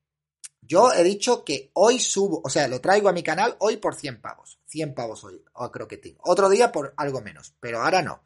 Yo 0.62 0.92
he 0.94 1.04
dicho 1.04 1.44
que 1.44 1.70
hoy 1.74 2.00
subo, 2.00 2.40
o 2.42 2.48
sea, 2.48 2.66
lo 2.68 2.80
traigo 2.80 3.10
a 3.10 3.12
mi 3.12 3.22
canal 3.22 3.54
hoy 3.58 3.76
por 3.76 3.94
100 3.94 4.22
pavos. 4.22 4.58
100 4.64 4.94
pavos 4.94 5.24
hoy, 5.24 5.44
a 5.54 5.70
Croquetín. 5.70 6.16
Otro 6.22 6.48
día 6.48 6.72
por 6.72 6.94
algo 6.96 7.20
menos, 7.20 7.54
pero 7.60 7.82
ahora 7.82 8.00
no. 8.00 8.22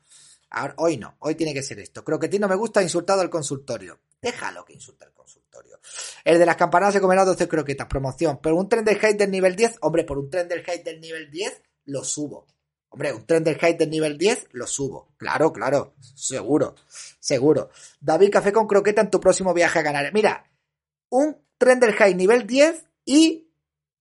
Ahora, 0.55 0.75
hoy 0.77 0.99
no, 0.99 1.17
hoy 1.21 1.35
tiene 1.35 1.55
que 1.55 1.63
ser 1.63 1.79
esto. 1.79 2.05
Croquetín 2.05 2.43
no 2.43 2.49
me 2.49 2.55
gusta, 2.55 2.81
ha 2.81 2.83
insultado 2.83 3.23
al 3.23 3.31
consultorio. 3.31 4.01
Déjalo 4.21 4.65
que 4.67 4.75
insulte 4.75 5.07
al 5.07 5.15
consultorio. 5.15 5.81
El 6.25 6.39
de 6.39 6.45
las 6.45 6.57
campanadas 6.57 6.95
se 6.95 7.01
comerá 7.01 7.25
12 7.25 7.49
croquetas, 7.49 7.87
promoción. 7.87 8.39
Pero 8.43 8.57
un 8.57 8.69
tren 8.69 8.85
del 8.85 8.99
hate 9.03 9.17
del 9.17 9.31
nivel 9.31 9.57
10, 9.57 9.79
hombre, 9.81 10.05
por 10.05 10.19
un 10.19 10.29
tren 10.29 10.49
del 10.49 10.61
hate 10.61 10.85
del 10.85 11.01
nivel 11.01 11.31
10, 11.31 11.63
lo 11.87 12.05
subo. 12.05 12.47
Hombre, 12.91 13.15
un 13.15 13.25
tren 13.25 13.43
del 13.43 13.57
hate 13.59 13.79
del 13.79 13.89
nivel 13.89 14.19
10, 14.19 14.49
lo 14.53 14.67
subo. 14.67 15.15
Claro, 15.17 15.55
claro, 15.55 15.95
seguro, 16.15 16.75
seguro. 17.19 17.71
David, 17.99 18.31
café 18.31 18.53
con 18.53 18.67
croqueta 18.67 19.01
en 19.01 19.11
tu 19.11 19.21
próximo 19.21 19.55
viaje 19.55 19.79
a 19.79 19.83
Canarias. 19.83 20.13
Mira, 20.13 20.45
un 21.09 21.35
tren 21.57 21.81
del 21.81 21.95
hate 21.99 22.15
nivel 22.15 22.47
10 22.47 22.85
y 23.07 23.51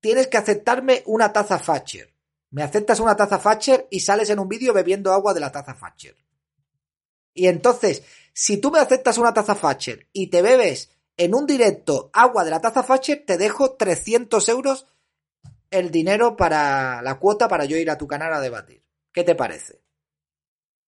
tienes 0.02 0.28
que 0.28 0.38
aceptarme 0.38 1.04
una 1.06 1.32
taza 1.32 1.58
Thatcher. 1.58 2.14
Me 2.50 2.64
aceptas 2.64 3.00
una 3.00 3.16
taza 3.16 3.40
Thatcher 3.40 3.88
y 3.90 4.02
sales 4.02 4.30
en 4.30 4.40
un 4.40 4.50
vídeo 4.50 4.74
bebiendo 4.74 5.14
agua 5.14 5.34
de 5.34 5.40
la 5.40 5.54
taza 5.54 5.74
Thatcher. 5.74 6.18
Y 7.34 7.48
entonces, 7.48 8.04
si 8.34 8.58
tú 8.58 8.72
me 8.72 8.80
aceptas 8.80 9.18
una 9.18 9.34
taza 9.34 9.56
Thatcher 9.56 10.08
y 10.14 10.28
te 10.28 10.42
bebes 10.42 10.92
en 11.18 11.36
un 11.36 11.46
directo 11.46 12.10
agua 12.14 12.44
de 12.44 12.52
la 12.52 12.62
taza 12.62 12.84
Thatcher, 12.84 13.24
te 13.26 13.38
dejo 13.38 13.76
300 13.76 14.50
euros 14.50 14.88
el 15.70 15.90
dinero 15.92 16.36
para 16.36 17.02
la 17.02 17.18
cuota 17.18 17.48
para 17.48 17.66
yo 17.66 17.78
ir 17.78 17.90
a 17.90 17.98
tu 17.98 18.08
canal 18.08 18.34
a 18.34 18.42
debatir. 18.42 18.84
¿Qué 19.12 19.24
te 19.24 19.36
parece? 19.36 19.82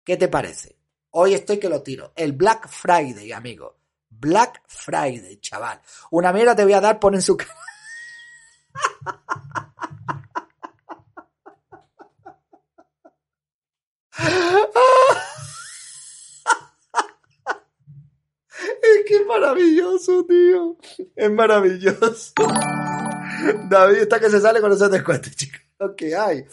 ¿Qué 0.03 0.17
te 0.17 0.27
parece? 0.27 0.77
Hoy 1.11 1.33
estoy 1.33 1.59
que 1.59 1.69
lo 1.69 1.83
tiro. 1.83 2.13
El 2.15 2.33
Black 2.33 2.67
Friday, 2.67 3.31
amigo. 3.31 3.77
Black 4.09 4.63
Friday, 4.67 5.39
chaval. 5.39 5.81
Una 6.09 6.33
mierda 6.33 6.55
te 6.55 6.63
voy 6.63 6.73
a 6.73 6.81
dar, 6.81 6.99
pon 6.99 7.15
en 7.15 7.21
su 7.21 7.37
canal. 7.37 7.55
Es 19.07 19.25
maravilloso, 19.27 20.25
tío. 20.25 20.77
Es 21.15 21.31
maravilloso. 21.31 22.33
David 23.69 23.97
está 23.97 24.19
que 24.19 24.29
se 24.29 24.39
sale 24.39 24.61
con 24.61 24.71
esos 24.71 24.91
descuentos, 24.91 25.35
chicos. 25.35 25.61
Lo 25.79 25.95
que 25.95 26.15
hay. 26.15 26.45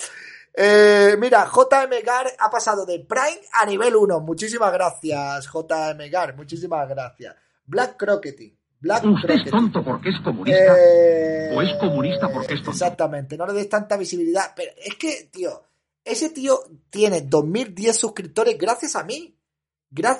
Eh, 0.55 1.17
mira, 1.19 1.47
JM 1.47 2.05
Gar 2.05 2.27
ha 2.39 2.51
pasado 2.51 2.85
de 2.85 3.01
Prime 3.01 3.41
a 3.53 3.67
nivel 3.67 3.95
1. 3.95 4.21
Muchísimas 4.21 4.73
gracias, 4.73 5.47
JM 5.53 6.11
Gar. 6.11 6.35
Muchísimas 6.37 6.89
gracias. 6.89 7.37
Black 7.67 7.97
Crockety. 7.97 8.57
Black 8.81 9.05
Usted 9.05 9.31
es 9.31 9.51
tonto 9.51 9.85
porque 9.85 10.11
es 10.11 10.17
comunista. 10.23 10.77
Eh, 10.77 11.51
O 11.55 11.63
es 11.63 11.75
comunista 11.79 12.29
porque 12.33 12.55
es 12.55 12.61
tonto. 12.61 12.71
Exactamente, 12.73 13.37
no 13.37 13.47
le 13.47 13.53
des 13.53 13.69
tanta 13.69 13.97
visibilidad. 13.97 14.53
Pero 14.57 14.73
es 14.77 14.95
que, 14.95 15.29
tío, 15.33 15.63
ese 16.05 16.31
tío 16.31 16.61
tiene 16.91 17.23
2010 17.23 17.97
suscriptores 17.97 18.57
gracias 18.57 18.97
a 18.97 19.05
mí. 19.05 19.38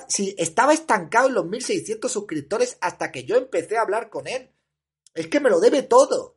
Si 0.07 0.35
estaba 0.37 0.73
estancado 0.73 1.27
en 1.27 1.35
los 1.35 1.45
1600 1.45 2.11
suscriptores 2.11 2.77
hasta 2.81 3.11
que 3.11 3.23
yo 3.23 3.35
empecé 3.35 3.77
a 3.77 3.81
hablar 3.81 4.09
con 4.09 4.27
él. 4.27 4.51
Es 5.13 5.27
que 5.27 5.39
me 5.39 5.49
lo 5.49 5.59
debe 5.59 5.83
todo. 5.83 6.35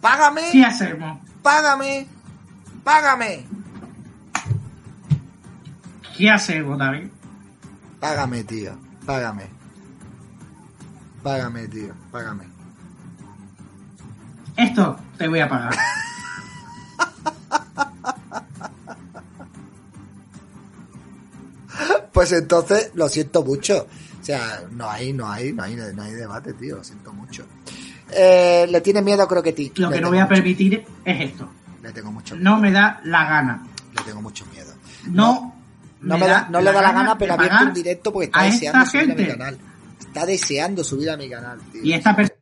Págame. 0.00 0.50
¿Qué 0.52 0.64
hacemos? 0.64 1.18
Págame. 1.42 2.06
Págame. 2.84 3.44
¿Qué 6.16 6.30
hacemos, 6.30 6.78
David? 6.78 7.08
Págame, 8.00 8.44
tío. 8.44 8.76
Págame. 9.04 9.46
Págame, 11.22 11.68
tío. 11.68 11.94
Págame. 12.10 12.44
Esto 14.56 14.96
te 15.16 15.28
voy 15.28 15.40
a 15.40 15.48
pagar. 15.48 15.74
Pues 22.18 22.32
entonces 22.32 22.90
lo 22.94 23.08
siento 23.08 23.44
mucho. 23.44 23.86
Sea, 24.28 24.62
no 24.70 24.90
hay, 24.90 25.12
no 25.14 25.30
hay, 25.30 25.52
no 25.54 25.62
hay, 25.62 25.74
no 25.74 26.02
hay 26.02 26.12
debate, 26.12 26.52
tío. 26.52 26.76
Lo 26.76 26.84
siento 26.84 27.12
mucho. 27.14 27.46
Eh, 28.10 28.66
le 28.68 28.80
tiene 28.82 29.00
miedo 29.02 29.22
a 29.22 29.28
Croquetí. 29.28 29.72
Lo 29.76 29.88
Le 29.88 29.96
que 29.96 30.00
no 30.02 30.08
voy 30.10 30.18
a 30.18 30.22
mucho- 30.24 30.34
permitir 30.34 30.84
es 31.04 31.30
esto. 31.30 31.48
Le 31.82 31.92
tengo 31.92 32.12
mucho 32.12 32.36
miedo. 32.36 32.50
No 32.50 32.58
me 32.60 32.70
da 32.70 33.00
la 33.04 33.24
gana. 33.24 33.66
Le 33.96 34.02
tengo 34.02 34.20
mucho 34.20 34.44
miedo. 34.52 34.72
No. 35.06 35.54
No, 36.00 36.18
me 36.18 36.26
da, 36.28 36.46
no 36.50 36.60
le 36.60 36.72
da 36.72 36.82
la 36.82 36.92
gana, 36.92 37.18
pero 37.18 37.32
abierto 37.34 37.64
un 37.64 37.72
directo 37.74 38.12
porque 38.12 38.26
está 38.26 38.42
deseando 38.44 38.86
subir 38.86 39.10
a 39.10 39.14
mi 39.14 39.26
canal. 39.26 39.58
Está 39.98 40.26
deseando 40.26 40.84
subir 40.84 41.10
a 41.10 41.16
mi 41.16 41.28
canal, 41.30 41.58
tío. 41.72 41.82
Y 41.82 41.92
esta 41.94 42.14
persona. 42.14 42.38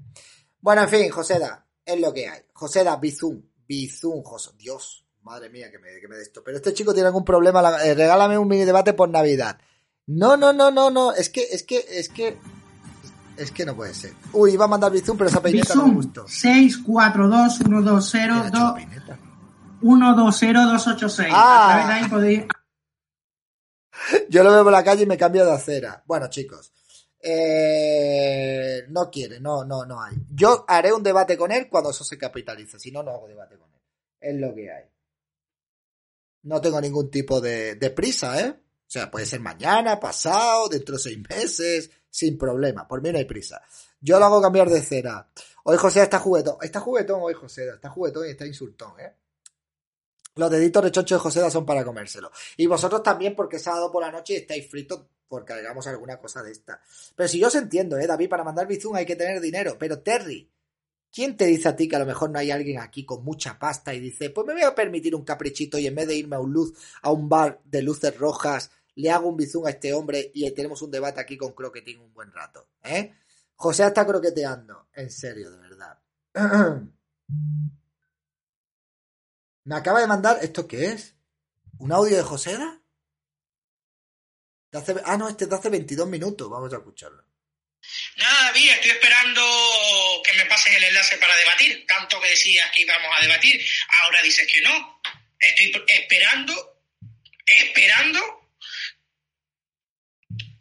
Bueno, 0.61 0.83
en 0.83 0.89
fin, 0.89 1.09
Joseda, 1.11 1.65
es 1.85 2.01
lo 2.01 2.13
que 2.13 2.29
hay. 2.29 2.41
Joseda, 2.53 2.97
Bizum, 2.97 3.41
Bizum, 3.67 4.23
José. 4.25 4.51
Dios, 4.59 5.07
madre 5.23 5.49
mía, 5.51 5.71
que 5.71 5.79
me, 5.79 6.01
que 6.01 6.09
me 6.09 6.17
de 6.17 6.23
esto. 6.23 6.43
Pero 6.45 6.57
este 6.59 6.75
chico 6.75 6.93
tiene 6.93 7.07
algún 7.07 7.25
problema. 7.25 7.63
la- 7.63 7.85
eh, 7.87 7.95
regálame 7.95 8.37
un 8.37 8.49
mini 8.49 8.65
debate 8.65 8.93
por 8.93 9.09
Navidad. 9.09 9.59
No, 10.07 10.37
no, 10.37 10.53
no, 10.53 10.71
no, 10.71 10.91
no. 10.91 11.13
Es 11.13 11.29
que, 11.31 11.43
es 11.43 11.63
que, 11.63 11.85
es 11.91 12.09
que. 12.09 12.39
Es 13.37 13.51
que 13.51 13.67
no 13.67 13.77
puede 13.77 13.93
ser. 13.93 14.15
Uy, 14.33 14.53
iba 14.53 14.65
a 14.65 14.69
mandar 14.69 14.91
Bizum, 14.93 15.17
pero 15.19 15.29
esa 15.29 15.43
peineta 15.43 15.75
no 15.75 15.83
me 15.83 15.89
Bizum 15.89 15.97
gustó. 15.97 16.29
642 16.29 17.57
120 17.59 18.09
¿Quién 18.11 18.31
ha 18.33 18.49
hecho 18.49 18.59
la 18.59 18.75
peineta? 18.75 19.19
120286. 19.83 21.29
Ah. 21.33 21.69
A 21.69 21.77
través 21.79 21.87
de 21.89 21.93
ahí 22.05 22.11
podéis. 22.11 22.45
Yo 24.31 24.43
lo 24.45 24.53
veo 24.53 24.63
por 24.63 24.73
la 24.73 24.85
calle 24.85 25.03
y 25.03 25.07
me 25.07 25.17
cambio 25.19 25.45
de 25.45 25.53
acera. 25.53 26.03
Bueno, 26.07 26.29
chicos. 26.29 26.73
eh, 27.21 28.85
no 28.89 29.11
quiere, 29.11 29.41
no, 29.41 29.65
no, 29.65 29.85
no 29.85 30.01
hay. 30.01 30.15
Yo 30.31 30.65
haré 30.69 30.93
un 30.93 31.03
debate 31.03 31.37
con 31.37 31.51
él 31.51 31.69
cuando 31.69 31.91
eso 31.91 32.05
se 32.05 32.17
capitalice. 32.19 32.79
Si 32.79 32.91
no, 32.93 33.03
no 33.03 33.11
hago 33.11 33.27
debate 33.27 33.57
con 33.59 33.69
él. 33.73 33.81
Es 34.21 34.37
lo 34.37 34.55
que 34.55 34.71
hay. 34.71 34.85
No 36.45 36.61
tengo 36.61 36.81
ningún 36.81 37.11
tipo 37.11 37.41
de, 37.41 37.75
de 37.75 37.91
prisa, 37.91 38.41
¿eh? 38.41 38.55
O 38.87 38.91
sea, 38.91 39.11
puede 39.11 39.27
ser 39.27 39.41
mañana, 39.41 39.99
pasado, 39.99 40.69
dentro 40.69 40.97
de 40.97 41.03
seis 41.03 41.19
meses, 41.29 41.91
sin 42.09 42.39
problema. 42.39 42.87
Por 42.87 43.03
mí 43.03 43.11
no 43.11 43.19
hay 43.19 43.25
prisa. 43.25 43.61
Yo 44.01 44.19
lo 44.19 44.27
hago 44.27 44.41
cambiar 44.41 44.71
de 44.71 44.81
cera. 44.81 45.29
Hoy 45.65 45.77
José 45.77 46.03
está 46.03 46.19
juguetón. 46.21 46.57
Está 46.63 46.81
juguetón 46.81 47.21
hoy 47.23 47.35
José. 47.35 47.69
Está 47.69 47.91
juguetón 47.91 48.27
y 48.27 48.31
está 48.31 48.47
insultón, 48.47 48.99
¿eh? 49.01 49.13
Los 50.37 50.51
deditos 50.51 50.85
de 50.85 50.93
chocho 50.93 51.15
de 51.15 51.21
José 51.21 51.51
son 51.51 51.65
para 51.65 51.85
comérselo. 51.85 52.31
Y 52.57 52.67
vosotros 52.67 53.03
también, 53.03 53.35
porque 53.35 53.59
sábado 53.59 53.91
por 53.91 54.03
la 54.03 54.13
noche 54.13 54.37
estáis 54.37 54.71
fritos 54.71 55.07
porque 55.29 55.55
hagamos 55.55 55.87
alguna 55.87 56.19
cosa 56.19 56.43
de 56.43 56.53
esta. 56.53 56.81
Pero 57.15 57.29
si 57.29 57.39
yo 57.39 57.49
os 57.49 57.55
entiendo, 57.55 57.99
¿eh, 57.99 58.07
David? 58.07 58.29
Para 58.29 58.45
mandar 58.45 58.67
Bizum 58.67 58.95
hay 58.95 59.07
que 59.07 59.17
tener 59.17 59.41
dinero. 59.41 59.77
Pero 59.79 60.01
Terry, 60.01 60.51
¿quién 61.13 61.37
te 61.37 61.47
dice 61.47 61.69
a 61.69 61.77
ti 61.77 61.89
que 61.89 61.97
a 61.97 62.01
lo 62.01 62.07
mejor 62.07 62.31
no 62.31 62.39
hay 62.39 62.51
alguien 62.51 62.81
aquí 62.81 63.05
con 63.05 63.25
mucha 63.25 63.59
pasta 63.59 63.95
y 63.95 64.01
dice, 64.01 64.31
pues 64.31 64.47
me 64.47 64.53
voy 64.53 64.63
a 64.63 64.75
permitir 64.75 65.15
un 65.15 65.25
caprichito 65.25 65.79
y 65.79 65.87
en 65.87 65.95
vez 65.95 66.07
de 66.07 66.17
irme 66.17 66.37
a 66.37 66.41
un 66.41 66.53
luz, 66.53 66.75
a 67.03 67.11
un 67.11 67.29
bar 67.29 67.61
de 67.65 67.83
luces 67.83 68.17
rojas, 68.17 68.71
le 68.97 69.11
hago 69.11 69.29
un 69.29 69.37
Bizum 69.37 69.67
a 69.67 69.71
este 69.71 69.93
hombre 69.93 70.31
y 70.35 70.51
tenemos 70.53 70.83
un 70.83 70.91
debate 70.91 71.21
aquí 71.21 71.37
con 71.37 71.53
Croquetín 71.55 72.01
un 72.01 72.13
buen 72.13 72.33
rato, 72.33 72.69
¿eh? 72.85 73.15
José 73.55 73.87
está 73.87 74.07
croqueteando. 74.07 74.89
En 74.95 75.11
serio, 75.11 75.51
de 75.51 75.59
verdad. 75.59 75.99
Me 79.65 79.75
acaba 79.75 80.01
de 80.01 80.07
mandar, 80.07 80.39
¿esto 80.43 80.67
qué 80.69 80.87
es? 80.87 81.15
¿Un 81.79 81.93
audio 81.93 82.17
de 82.17 82.23
Joseda? 82.23 82.81
De 84.71 84.79
hace- 84.79 85.03
ah, 85.05 85.17
no, 85.17 85.29
este 85.29 85.45
es 85.45 85.51
de 85.51 85.57
hace 85.57 85.69
22 85.71 86.07
minutos. 86.09 86.49
Vamos 86.49 86.73
a 86.73 86.77
escucharlo. 86.77 87.25
Nada, 88.19 88.45
David, 88.49 88.71
estoy 88.73 88.91
esperando 88.93 89.43
que 90.25 90.37
me 90.39 90.47
pasen 90.47 90.75
el 90.75 90.85
enlace 90.85 91.17
para 91.19 91.37
debatir. 91.37 91.85
Tanto 91.87 92.21
que 92.21 92.29
decías 92.29 92.71
que 92.75 92.83
íbamos 92.83 93.11
a 93.19 93.23
debatir, 93.23 93.61
ahora 94.03 94.23
dices 94.23 94.47
que 94.53 94.61
no. 94.63 95.01
Estoy 95.39 95.73
esperando, 95.89 96.81
esperando 97.47 98.36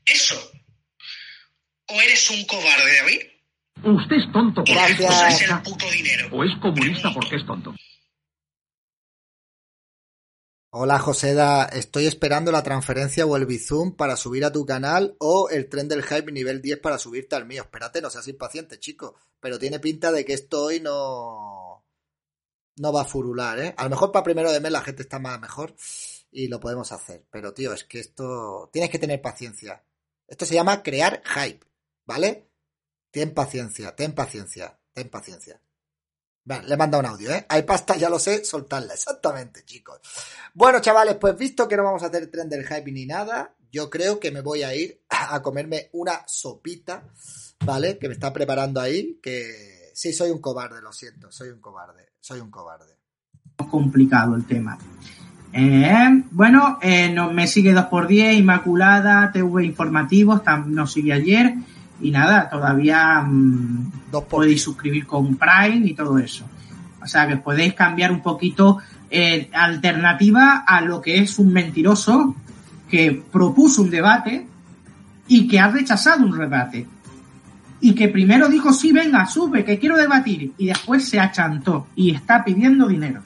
eso. 0.05 0.35
¿O 1.89 2.01
eres 2.01 2.29
un 2.31 2.45
cobarde, 2.45 2.97
David? 2.97 3.21
Usted 3.83 4.15
es 4.15 4.31
tonto 4.31 4.63
porque 4.63 4.73
¿Y 4.73 4.77
es 4.77 4.97
qué 4.97 5.05
cosa 5.05 5.27
es 5.27 5.41
el 5.41 5.47
comunista. 5.49 5.69
puto 5.69 5.91
dinero? 5.91 6.29
O 6.31 6.43
es 6.43 6.51
comunista 6.61 7.13
porque 7.13 7.35
es 7.35 7.45
tonto. 7.45 7.75
Hola 10.77 10.99
Joseda, 10.99 11.65
estoy 11.65 12.05
esperando 12.05 12.51
la 12.51 12.61
transferencia 12.63 13.25
o 13.25 13.37
el 13.37 13.45
Bizum 13.45 13.95
para 13.95 14.17
subir 14.17 14.43
a 14.43 14.51
tu 14.51 14.65
canal 14.65 15.15
o 15.19 15.47
el 15.49 15.69
tren 15.69 15.87
del 15.87 16.03
hype 16.03 16.31
nivel 16.33 16.61
10 16.61 16.79
para 16.79 16.97
subirte 16.97 17.35
al 17.35 17.45
mío. 17.45 17.61
Espérate, 17.61 18.01
no 18.01 18.09
seas 18.09 18.27
impaciente, 18.27 18.77
chico. 18.77 19.15
Pero 19.39 19.57
tiene 19.57 19.79
pinta 19.79 20.11
de 20.11 20.25
que 20.25 20.33
esto 20.33 20.65
hoy 20.65 20.81
no, 20.81 21.85
no 22.77 22.91
va 22.91 23.03
a 23.03 23.05
furular, 23.05 23.59
¿eh? 23.59 23.73
A 23.77 23.85
lo 23.85 23.89
mejor 23.91 24.11
para 24.11 24.23
primero 24.23 24.51
de 24.51 24.59
mes 24.59 24.71
la 24.71 24.81
gente 24.81 25.03
está 25.03 25.17
más 25.17 25.39
mejor 25.39 25.75
y 26.29 26.49
lo 26.49 26.59
podemos 26.59 26.91
hacer. 26.91 27.25
Pero 27.31 27.53
tío, 27.53 27.71
es 27.71 27.85
que 27.85 27.99
esto 27.99 28.69
tienes 28.73 28.89
que 28.89 28.99
tener 28.99 29.21
paciencia. 29.21 29.81
Esto 30.27 30.45
se 30.45 30.55
llama 30.55 30.83
crear 30.83 31.21
hype, 31.25 31.65
¿vale? 32.05 32.49
Ten 33.11 33.33
paciencia, 33.33 33.95
ten 33.95 34.13
paciencia, 34.13 34.79
ten 34.93 35.09
paciencia. 35.09 35.61
Vale, 36.43 36.67
le 36.67 36.77
manda 36.77 36.99
un 36.99 37.05
audio, 37.05 37.31
¿eh? 37.31 37.45
Hay 37.49 37.63
pasta, 37.63 37.97
ya 37.97 38.09
lo 38.09 38.19
sé, 38.19 38.45
soltarla. 38.45 38.93
Exactamente, 38.93 39.63
chicos. 39.65 39.99
Bueno, 40.53 40.79
chavales, 40.79 41.15
pues 41.15 41.35
visto 41.35 41.67
que 41.67 41.75
no 41.75 41.83
vamos 41.83 42.03
a 42.03 42.07
hacer 42.07 42.29
tren 42.29 42.49
del 42.49 42.65
hype 42.67 42.91
ni 42.91 43.05
nada, 43.05 43.55
yo 43.71 43.89
creo 43.89 44.19
que 44.19 44.31
me 44.31 44.41
voy 44.41 44.63
a 44.63 44.75
ir 44.75 45.03
a 45.09 45.41
comerme 45.41 45.89
una 45.93 46.23
sopita, 46.27 47.07
¿vale? 47.65 47.97
Que 47.97 48.07
me 48.07 48.13
está 48.13 48.31
preparando 48.31 48.79
ahí, 48.79 49.19
que 49.21 49.91
sí, 49.93 50.13
soy 50.13 50.29
un 50.29 50.39
cobarde, 50.39 50.81
lo 50.81 50.91
siento, 50.91 51.31
soy 51.31 51.49
un 51.49 51.59
cobarde, 51.59 52.13
soy 52.19 52.39
un 52.39 52.51
cobarde. 52.51 52.95
complicado 53.69 54.35
el 54.35 54.45
tema. 54.45 54.77
Eh, 55.57 56.21
bueno, 56.31 56.79
eh, 56.81 57.09
no, 57.13 57.31
me 57.31 57.47
sigue 57.47 57.73
2x10, 57.73 58.39
Inmaculada, 58.39 59.31
TV 59.31 59.63
Informativos, 59.65 60.43
tam- 60.43 60.65
nos 60.65 60.91
sigue 60.91 61.13
ayer. 61.13 61.55
Y 62.01 62.11
nada, 62.11 62.49
todavía 62.49 63.21
mm, 63.21 63.91
podéis 64.29 64.61
suscribir 64.61 65.07
con 65.07 65.37
Prime 65.37 65.87
y 65.87 65.93
todo 65.93 66.17
eso. 66.19 66.45
O 67.01 67.07
sea 67.07 67.25
que 67.25 67.37
podéis 67.37 67.73
cambiar 67.73 68.11
un 68.11 68.21
poquito 68.21 68.79
eh, 69.09 69.49
alternativa 69.53 70.65
a 70.67 70.81
lo 70.81 70.99
que 71.01 71.19
es 71.19 71.39
un 71.39 71.53
mentiroso 71.53 72.35
que 72.89 73.23
propuso 73.31 73.81
un 73.81 73.89
debate 73.89 74.45
y 75.29 75.47
que 75.47 75.57
ha 75.59 75.69
rechazado 75.69 76.25
un 76.25 76.37
debate. 76.37 76.85
Y 77.79 77.93
que 77.95 78.09
primero 78.09 78.49
dijo, 78.49 78.73
sí, 78.73 78.91
venga, 78.91 79.25
sube, 79.25 79.63
que 79.63 79.79
quiero 79.79 79.95
debatir. 79.95 80.51
Y 80.57 80.65
después 80.67 81.07
se 81.07 81.17
achantó 81.17 81.87
y 81.95 82.13
está 82.13 82.43
pidiendo 82.43 82.87
dinero. 82.87 83.21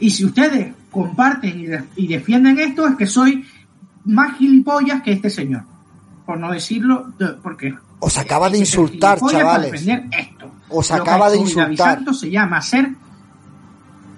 Y 0.00 0.10
si 0.10 0.24
ustedes 0.24 0.74
comparten 0.90 1.58
y, 1.60 1.66
de- 1.66 1.84
y 1.96 2.06
defienden 2.06 2.58
esto, 2.58 2.86
es 2.86 2.96
que 2.96 3.06
soy 3.06 3.44
más 4.04 4.36
gilipollas 4.38 5.02
que 5.02 5.12
este 5.12 5.30
señor. 5.30 5.62
Por 6.24 6.38
no 6.38 6.50
decirlo, 6.52 7.12
de- 7.18 7.28
porque 7.42 7.74
Os 8.00 8.16
acaba 8.18 8.48
de 8.48 8.58
insultar, 8.58 9.18
chavales. 9.20 9.72
defender 9.72 10.06
esto. 10.18 10.50
Os 10.70 10.90
Lo 10.90 10.96
que 10.96 11.02
acaba 11.02 11.30
de 11.30 11.38
insultar. 11.38 11.96
Santos 11.96 12.20
se 12.20 12.30
llama 12.30 12.60
ser 12.60 12.90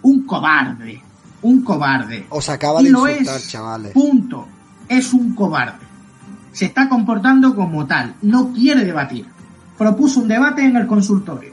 un 0.02 0.26
cobarde. 0.26 1.02
Un 1.42 1.62
cobarde. 1.62 2.26
Os 2.30 2.48
acaba 2.50 2.80
Y 2.80 2.84
de 2.84 2.90
insultar, 2.90 3.36
es. 3.36 3.48
chavales. 3.48 3.92
Punto. 3.92 4.46
Es 4.88 5.12
un 5.14 5.34
cobarde. 5.34 5.86
Se 6.52 6.66
está 6.66 6.88
comportando 6.88 7.54
como 7.54 7.86
tal. 7.86 8.14
No 8.22 8.52
quiere 8.52 8.84
debatir. 8.84 9.26
Propuso 9.78 10.20
un 10.20 10.28
debate 10.28 10.62
en 10.64 10.76
el 10.76 10.86
consultorio. 10.86 11.52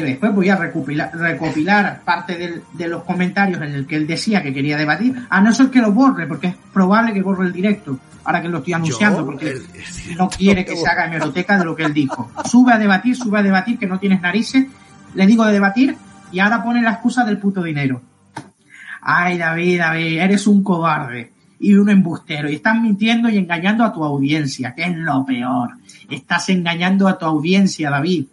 Que 0.00 0.02
después 0.06 0.34
voy 0.34 0.48
a 0.48 0.56
recopilar, 0.56 1.10
recopilar 1.14 2.00
parte 2.04 2.36
del- 2.38 2.62
de 2.72 2.88
los 2.88 3.04
comentarios 3.04 3.60
en 3.60 3.74
el 3.74 3.86
que 3.86 3.96
él 3.96 4.06
decía 4.06 4.42
que 4.42 4.52
quería 4.54 4.76
debatir. 4.76 5.14
A 5.28 5.40
no 5.40 5.52
ser 5.52 5.68
que 5.70 5.80
lo 5.80 5.92
borre, 5.92 6.26
porque 6.26 6.46
es 6.48 6.54
probable 6.72 7.12
que 7.12 7.22
borre 7.22 7.46
el 7.46 7.52
directo. 7.52 7.98
Ahora 8.24 8.40
que 8.40 8.48
lo 8.48 8.58
estoy 8.58 8.72
anunciando, 8.74 9.18
Yo, 9.20 9.26
porque 9.26 9.50
el- 9.50 10.16
no 10.16 10.28
quiere 10.30 10.64
que 10.64 10.76
se 10.76 10.86
haga 10.88 11.06
hemeroteca 11.06 11.58
de 11.58 11.64
lo 11.64 11.76
que 11.76 11.84
él 11.84 11.92
dijo. 11.92 12.30
Sube 12.44 12.72
a 12.72 12.78
debatir, 12.78 13.16
sube 13.16 13.38
a 13.38 13.42
debatir, 13.42 13.78
que 13.78 13.86
no 13.86 13.98
tienes 13.98 14.20
narices. 14.22 14.66
Le 15.14 15.26
digo 15.26 15.44
de 15.44 15.52
debatir 15.52 15.96
y 16.30 16.38
ahora 16.38 16.62
pone 16.62 16.80
la 16.82 16.92
excusa 16.92 17.24
del 17.24 17.38
puto 17.38 17.62
dinero. 17.62 18.00
Ay, 19.00 19.36
David, 19.38 19.78
David, 19.80 20.18
eres 20.20 20.46
un 20.46 20.62
cobarde 20.62 21.32
y 21.58 21.74
un 21.74 21.90
embustero 21.90 22.48
y 22.50 22.54
estás 22.56 22.80
mintiendo 22.80 23.28
y 23.28 23.36
engañando 23.36 23.84
a 23.84 23.92
tu 23.92 24.04
audiencia, 24.04 24.74
que 24.74 24.84
es 24.84 24.96
lo 24.96 25.24
peor. 25.26 25.70
Estás 26.08 26.48
engañando 26.50 27.08
a 27.08 27.18
tu 27.18 27.26
audiencia, 27.26 27.90
David. 27.90 28.26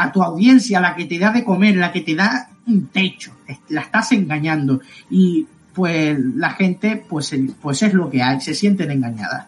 A 0.00 0.12
tu 0.12 0.22
audiencia, 0.22 0.80
la 0.80 0.94
que 0.94 1.06
te 1.06 1.18
da 1.18 1.32
de 1.32 1.42
comer, 1.42 1.76
la 1.76 1.90
que 1.90 2.02
te 2.02 2.14
da 2.14 2.50
un 2.66 2.86
techo. 2.86 3.32
La 3.70 3.80
estás 3.82 4.12
engañando. 4.12 4.80
Y 5.10 5.46
pues 5.74 6.18
la 6.36 6.50
gente, 6.50 7.04
pues, 7.08 7.34
pues 7.60 7.82
es 7.82 7.94
lo 7.94 8.08
que 8.08 8.22
hay, 8.22 8.40
se 8.40 8.54
sienten 8.54 8.90
engañadas. 8.90 9.46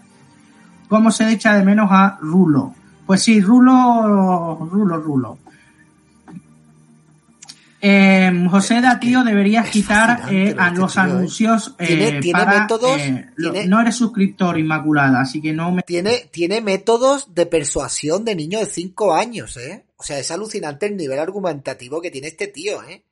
¿Cómo 0.89 1.13
se 1.13 1.31
echa 1.31 1.55
de 1.55 1.65
menos 1.65 1.89
a 1.93 2.19
Rulo? 2.21 2.75
Pues 3.07 3.23
sí, 3.23 3.41
Rulo, 3.41 4.69
Rulo, 4.71 4.97
Rulo. 4.99 5.39
Eh, 7.83 8.47
José 8.51 8.81
Datío 8.81 9.25
deberías 9.25 9.69
quitar 9.71 10.23
eh, 10.31 10.55
a 10.59 10.69
este 10.69 10.79
los 10.81 10.97
¿eh? 10.97 11.01
anuncios 11.01 11.75
eh, 11.79 11.87
Tiene- 11.87 12.21
tiene 12.21 12.39
para, 12.39 12.61
métodos, 12.61 13.01
eh, 13.01 13.31
lo- 13.37 13.53
tiene- 13.53 13.69
no 13.69 13.81
eres 13.81 13.95
suscriptor 13.97 14.59
Inmaculada, 14.59 15.21
así 15.21 15.41
que 15.41 15.53
no 15.53 15.73
me 15.73 15.83
Tiene, 15.83 16.29
tiene 16.31 16.61
métodos 16.61 17.35
de 17.35 17.47
persuasión 17.47 18.25
de 18.25 18.35
niño 18.35 18.59
de 18.59 18.67
5 18.67 19.15
años, 19.15 19.57
¿eh? 19.57 19.85
O 19.97 20.03
sea, 20.03 20.19
es 20.19 20.31
alucinante 20.31 20.87
el 20.87 20.97
nivel 20.97 21.19
argumentativo 21.19 22.01
que 22.01 22.11
tiene 22.11 22.29
este 22.29 22.47
tío, 22.49 22.83
¿eh? 22.85 23.05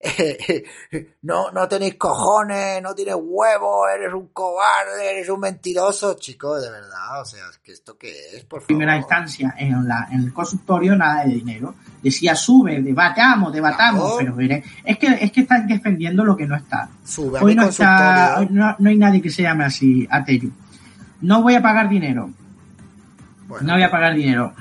no, 1.22 1.50
no 1.50 1.68
tenéis 1.68 1.96
cojones, 1.96 2.80
no 2.82 2.94
tienes 2.94 3.16
huevos, 3.18 3.88
eres 3.94 4.12
un 4.14 4.28
cobarde, 4.28 5.10
eres 5.10 5.28
un 5.28 5.40
mentiroso, 5.40 6.14
chico, 6.14 6.60
de 6.60 6.70
verdad, 6.70 7.20
o 7.20 7.24
sea, 7.24 7.40
es 7.50 7.58
que 7.58 7.72
esto 7.72 7.96
qué 7.98 8.12
es, 8.36 8.44
por 8.44 8.60
favor. 8.60 8.66
primera 8.68 8.96
instancia 8.96 9.54
en, 9.58 9.86
la, 9.88 10.06
en 10.12 10.20
el 10.22 10.32
consultorio 10.32 10.94
nada 10.96 11.24
de 11.24 11.34
dinero. 11.34 11.74
Decía 12.02 12.34
sube, 12.36 12.80
debatamos, 12.80 13.52
debatamos, 13.52 14.18
Claro. 14.18 14.34
pero 14.36 14.62
es 14.84 14.98
que 14.98 15.06
es 15.20 15.32
que 15.32 15.40
están 15.40 15.66
defendiendo 15.66 16.24
lo 16.24 16.36
que 16.36 16.46
no 16.46 16.54
está. 16.56 16.88
Sube 17.04 17.40
Hoy 17.42 17.54
no 17.56 17.64
está, 17.64 18.36
hoy 18.38 18.48
no, 18.50 18.76
no 18.78 18.88
hay 18.90 18.96
nadie 18.96 19.20
que 19.20 19.30
se 19.30 19.42
llame 19.42 19.64
así, 19.64 20.06
Atelio. 20.10 20.50
No 21.22 21.42
voy 21.42 21.54
a 21.56 21.62
pagar 21.62 21.88
dinero. 21.88 22.30
Bueno, 23.48 23.66
No 23.66 23.72
voy 23.74 23.82
a 23.82 23.90
pagar 23.90 24.14
dinero. 24.14 24.52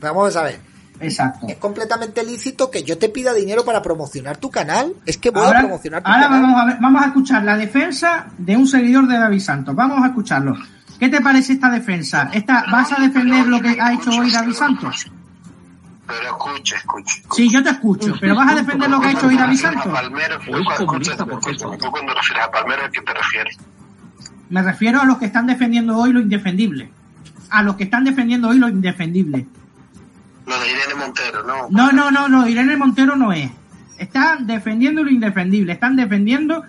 vamos 0.00 0.34
a 0.36 0.42
ver. 0.44 0.60
Exacto. 1.00 1.46
Es 1.48 1.56
completamente 1.56 2.24
lícito 2.24 2.70
que 2.70 2.82
yo 2.82 2.96
te 2.98 3.08
pida 3.08 3.34
dinero 3.34 3.64
para 3.64 3.82
promocionar 3.82 4.38
tu 4.38 4.50
canal. 4.50 4.92
Es 5.04 5.18
que 5.18 5.30
voy 5.30 5.44
Ahora, 5.44 5.58
a 5.58 5.62
promocionar 5.62 6.02
tu 6.02 6.08
ahora 6.08 6.22
canal. 6.22 6.42
vamos 6.42 6.60
a 6.60 6.64
ver, 6.66 6.76
vamos 6.80 7.02
a 7.02 7.06
escuchar 7.06 7.44
la 7.44 7.56
defensa 7.56 8.26
de 8.38 8.56
un 8.56 8.66
seguidor 8.66 9.06
de 9.06 9.18
David 9.18 9.40
Santos. 9.40 9.74
Vamos 9.74 10.02
a 10.02 10.06
escucharlo. 10.06 10.56
¿Qué 10.98 11.08
te 11.08 11.20
parece 11.20 11.52
esta 11.52 11.70
defensa? 11.70 12.30
Esta, 12.32 12.64
¿Vas 12.72 12.90
a 12.92 13.02
defender 13.02 13.46
lo 13.46 13.60
que 13.60 13.76
ha 13.80 13.92
hecho 13.92 14.10
hoy 14.10 14.30
David 14.30 14.54
Santos? 14.54 15.06
Pero 16.06 16.22
escucha, 16.22 16.76
escucha. 16.76 17.14
Sí, 17.34 17.50
yo 17.50 17.62
te 17.62 17.70
escucho, 17.70 18.14
pero 18.20 18.36
¿vas 18.36 18.52
a 18.52 18.54
defender 18.54 18.88
lo 18.88 19.00
que 19.00 19.08
ha 19.08 19.10
hecho 19.10 19.26
hoy 19.26 19.36
David 19.36 19.56
Santos? 19.58 19.92
Palmero, 19.92 20.38
tú 20.38 20.52
cuando 21.90 22.14
refieres 22.14 22.44
a 22.44 22.50
Palmero, 22.50 22.84
¿a 22.84 22.90
qué 22.90 23.00
te 23.02 23.12
refieres? 23.12 23.58
Me 24.48 24.62
refiero 24.62 25.00
a 25.00 25.04
los 25.04 25.18
que 25.18 25.26
están 25.26 25.46
defendiendo 25.46 25.96
hoy 25.98 26.12
lo 26.12 26.20
indefendible. 26.20 26.90
A 27.50 27.62
los 27.62 27.74
que 27.76 27.84
están 27.84 28.04
defendiendo 28.04 28.48
hoy 28.48 28.58
lo 28.58 28.68
indefendible. 28.68 29.46
Lo 30.46 30.58
de 30.60 30.70
Irene 30.70 30.94
Montero, 30.94 31.42
¿no? 31.42 31.66
No, 31.70 31.92
no, 31.92 32.10
no, 32.10 32.28
no, 32.28 32.48
Irene 32.48 32.76
Montero 32.76 33.16
no 33.16 33.32
es. 33.32 33.50
Están 33.98 34.46
defendiendo 34.46 35.02
lo 35.02 35.10
indefendible. 35.10 35.72
Están 35.72 35.96
defendiendo 35.96 36.62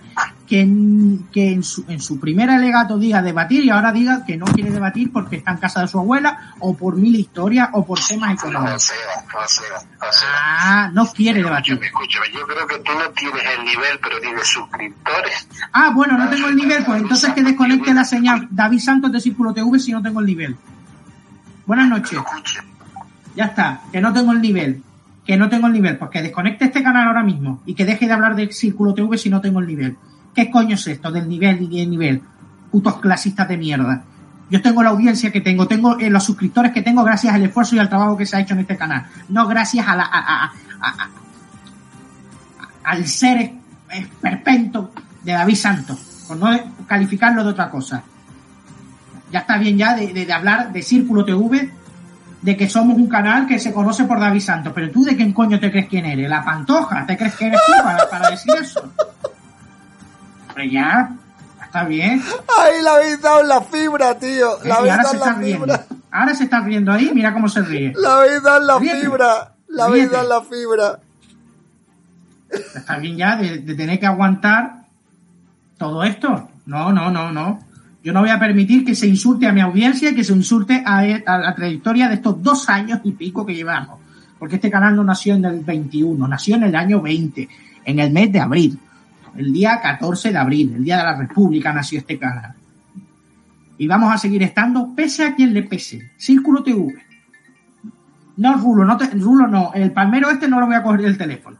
que, 0.47 0.61
en, 0.61 1.27
que 1.31 1.51
en, 1.51 1.61
su, 1.61 1.83
en 1.89 1.99
su 1.99 2.21
primer 2.21 2.49
alegato 2.49 2.97
diga 2.97 3.21
debatir 3.21 3.65
y 3.65 3.69
ahora 3.69 3.91
diga 3.91 4.23
que 4.25 4.37
no 4.37 4.45
quiere 4.45 4.71
debatir 4.71 5.11
porque 5.11 5.35
está 5.35 5.51
en 5.51 5.57
casa 5.57 5.81
de 5.81 5.89
su 5.89 5.99
abuela 5.99 6.53
o 6.59 6.75
por 6.77 6.95
mil 6.95 7.13
historias 7.15 7.67
o 7.73 7.85
por 7.85 7.99
temas 7.99 8.29
No, 8.29 8.33
económicos. 8.35 8.83
sea, 8.83 8.95
o 9.43 9.47
sea, 9.47 9.63
o 10.09 10.13
sea. 10.13 10.29
Ah, 10.31 10.89
no 10.93 11.05
quiere 11.11 11.43
debatir. 11.43 11.73
Escúchame, 11.73 11.87
escúchame, 11.87 12.39
yo 12.39 12.47
creo 12.47 12.65
que 12.67 12.79
tú 12.79 12.91
no 12.97 13.09
tienes 13.11 13.43
el 13.59 13.65
nivel, 13.65 13.99
pero 14.01 14.21
tienes 14.21 14.47
suscriptores. 14.47 15.47
Ah, 15.73 15.91
bueno, 15.93 16.17
no 16.17 16.29
tengo 16.29 16.47
el 16.47 16.55
nivel, 16.55 16.85
pues 16.85 17.01
entonces 17.01 17.33
que 17.33 17.43
desconecte 17.43 17.93
la 17.93 18.05
señal 18.05 18.47
David 18.49 18.79
Santos 18.79 19.11
de 19.11 19.19
Círculo 19.19 19.53
TV 19.53 19.77
si 19.79 19.91
no 19.91 20.01
tengo 20.01 20.21
el 20.21 20.25
nivel. 20.25 20.55
Buenas 21.65 21.89
noches. 21.89 22.19
Ya 23.37 23.45
está, 23.45 23.81
que 23.91 24.01
no 24.01 24.11
tengo 24.11 24.31
el 24.31 24.41
nivel. 24.41 24.81
Que 25.23 25.37
no 25.37 25.47
tengo 25.47 25.67
el 25.67 25.73
nivel. 25.73 25.95
Pues 25.97 26.09
que 26.09 26.23
desconecte 26.23 26.65
este 26.65 26.81
canal 26.81 27.07
ahora 27.07 27.21
mismo. 27.21 27.61
Y 27.67 27.75
que 27.75 27.85
deje 27.85 28.07
de 28.07 28.13
hablar 28.13 28.35
de 28.35 28.51
Círculo 28.51 28.95
TV 28.95 29.15
si 29.15 29.29
no 29.29 29.39
tengo 29.39 29.59
el 29.59 29.67
nivel. 29.67 29.95
¿Qué 30.33 30.49
coño 30.49 30.73
es 30.73 30.87
esto 30.87 31.11
del 31.11 31.29
nivel 31.29 31.61
y 31.61 31.77
del 31.77 31.89
nivel? 31.89 32.23
Putos 32.71 32.99
clasistas 32.99 33.47
de 33.47 33.57
mierda. 33.57 34.03
Yo 34.49 34.59
tengo 34.63 34.81
la 34.81 34.89
audiencia 34.89 35.31
que 35.31 35.41
tengo, 35.41 35.67
tengo 35.67 35.99
eh, 35.99 36.09
los 36.09 36.23
suscriptores 36.23 36.71
que 36.71 36.81
tengo 36.81 37.03
gracias 37.03 37.31
al 37.31 37.43
esfuerzo 37.43 37.75
y 37.75 37.79
al 37.79 37.89
trabajo 37.89 38.17
que 38.17 38.25
se 38.25 38.37
ha 38.37 38.39
hecho 38.39 38.55
en 38.55 38.61
este 38.61 38.75
canal. 38.75 39.05
No 39.29 39.45
gracias 39.45 39.87
a 39.87 39.95
la, 39.95 40.51
al 42.85 43.05
ser 43.05 43.53
esperpento 43.91 44.91
de 45.23 45.33
David 45.33 45.55
Santos. 45.55 46.25
Por 46.27 46.37
no 46.37 46.49
calificarlo 46.87 47.43
de 47.43 47.51
otra 47.51 47.69
cosa. 47.69 48.01
Ya 49.31 49.39
está 49.39 49.59
bien 49.59 49.77
ya 49.77 49.95
de 49.95 50.33
hablar 50.33 50.73
de 50.73 50.81
Círculo 50.81 51.23
TV 51.23 51.76
de 52.47 52.55
que 52.55 52.69
somos 52.69 52.95
un 52.95 53.09
canal 53.09 53.45
que 53.45 53.59
se 53.59 53.73
conoce 53.73 54.05
por 54.05 54.21
David 54.21 54.39
Santos, 54.39 54.71
pero 54.73 54.89
tú 54.89 55.03
de 55.03 55.17
quién 55.17 55.33
coño 55.33 55.59
te 55.59 55.69
crees 55.69 55.89
quién 55.89 56.05
eres, 56.05 56.29
la 56.29 56.45
pantoja, 56.45 57.05
te 57.05 57.17
crees 57.17 57.35
que 57.35 57.47
eres 57.47 57.59
tú 57.65 57.73
para, 57.83 58.09
para 58.09 58.29
decir 58.29 58.53
eso. 58.61 58.89
Pero 60.55 60.71
ya, 60.71 61.11
está 61.61 61.83
bien. 61.83 62.23
¡Ay, 62.57 62.81
la 62.81 62.95
habéis 62.95 63.21
dado 63.21 63.43
la 63.43 63.59
fibra, 63.59 64.17
tío! 64.17 64.59
La 64.63 64.75
y 64.75 64.89
ahora 64.89 65.03
se 65.03 65.17
la 65.17 65.25
está 65.25 65.33
riendo. 65.33 65.79
Ahora 66.09 66.33
se 66.35 66.43
está 66.45 66.61
riendo 66.61 66.93
ahí, 66.93 67.11
mira 67.13 67.33
cómo 67.33 67.49
se 67.49 67.61
ríe. 67.63 67.91
La 67.97 68.15
habéis 68.19 68.41
dado 68.41 68.59
la 68.65 68.79
Ríete. 68.79 69.01
fibra. 69.01 69.51
La 69.67 69.83
habéis 69.83 70.09
dado 70.09 70.29
la 70.29 70.41
fibra. 70.41 70.99
Está 72.75 72.97
bien 72.97 73.17
ya 73.17 73.35
de, 73.35 73.57
de 73.57 73.75
tener 73.75 73.99
que 73.99 74.07
aguantar 74.07 74.85
todo 75.77 76.01
esto. 76.05 76.49
No, 76.65 76.93
no, 76.93 77.11
no, 77.11 77.29
no. 77.33 77.59
Yo 78.07 78.13
no 78.13 78.21
voy 78.21 78.29
a 78.29 78.39
permitir 78.39 78.85
que 78.85 78.95
se 78.95 79.05
insulte 79.05 79.47
a 79.47 79.51
mi 79.51 79.59
audiencia 79.59 80.15
que 80.15 80.23
se 80.23 80.31
insulte 80.31 80.81
a, 80.85 81.03
la 81.03 81.53
trayectoria 81.53 82.07
de 82.07 82.13
estos 82.13 82.41
dos 82.41 82.69
años 82.69 83.01
y 83.03 83.11
pico 83.11 83.45
que 83.45 83.53
llevamos. 83.53 83.99
Porque 84.39 84.55
este 84.55 84.71
canal 84.71 84.95
no 84.95 85.03
nació 85.03 85.35
en 85.35 85.43
el 85.43 85.59
21, 85.59 86.25
nació 86.25 86.55
en 86.55 86.63
el 86.63 86.75
año 86.77 87.01
20, 87.01 87.49
en 87.83 87.99
el 87.99 88.13
mes 88.13 88.31
de 88.31 88.39
abril. 88.39 88.79
El 89.35 89.51
día 89.51 89.81
14 89.81 90.31
de 90.31 90.37
abril, 90.37 90.75
el 90.77 90.85
día 90.85 90.99
de 90.99 91.03
la 91.03 91.17
República, 91.17 91.73
nació 91.73 91.99
este 91.99 92.17
canal. 92.17 92.53
Y 93.77 93.87
vamos 93.87 94.13
a 94.13 94.17
seguir 94.17 94.41
estando 94.41 94.95
pese 94.95 95.25
a 95.25 95.35
quien 95.35 95.53
le 95.53 95.63
pese. 95.63 96.13
Círculo 96.15 96.63
TV. 96.63 96.95
No, 98.37 98.53
Rulo, 98.53 98.85
no 98.85 98.95
te, 98.95 99.07
Rulo 99.07 99.47
no. 99.47 99.73
El 99.73 99.91
palmero 99.91 100.29
este 100.29 100.47
no 100.47 100.61
lo 100.61 100.67
voy 100.67 100.75
a 100.75 100.81
coger 100.81 101.03
el 101.03 101.17
teléfono. 101.17 101.57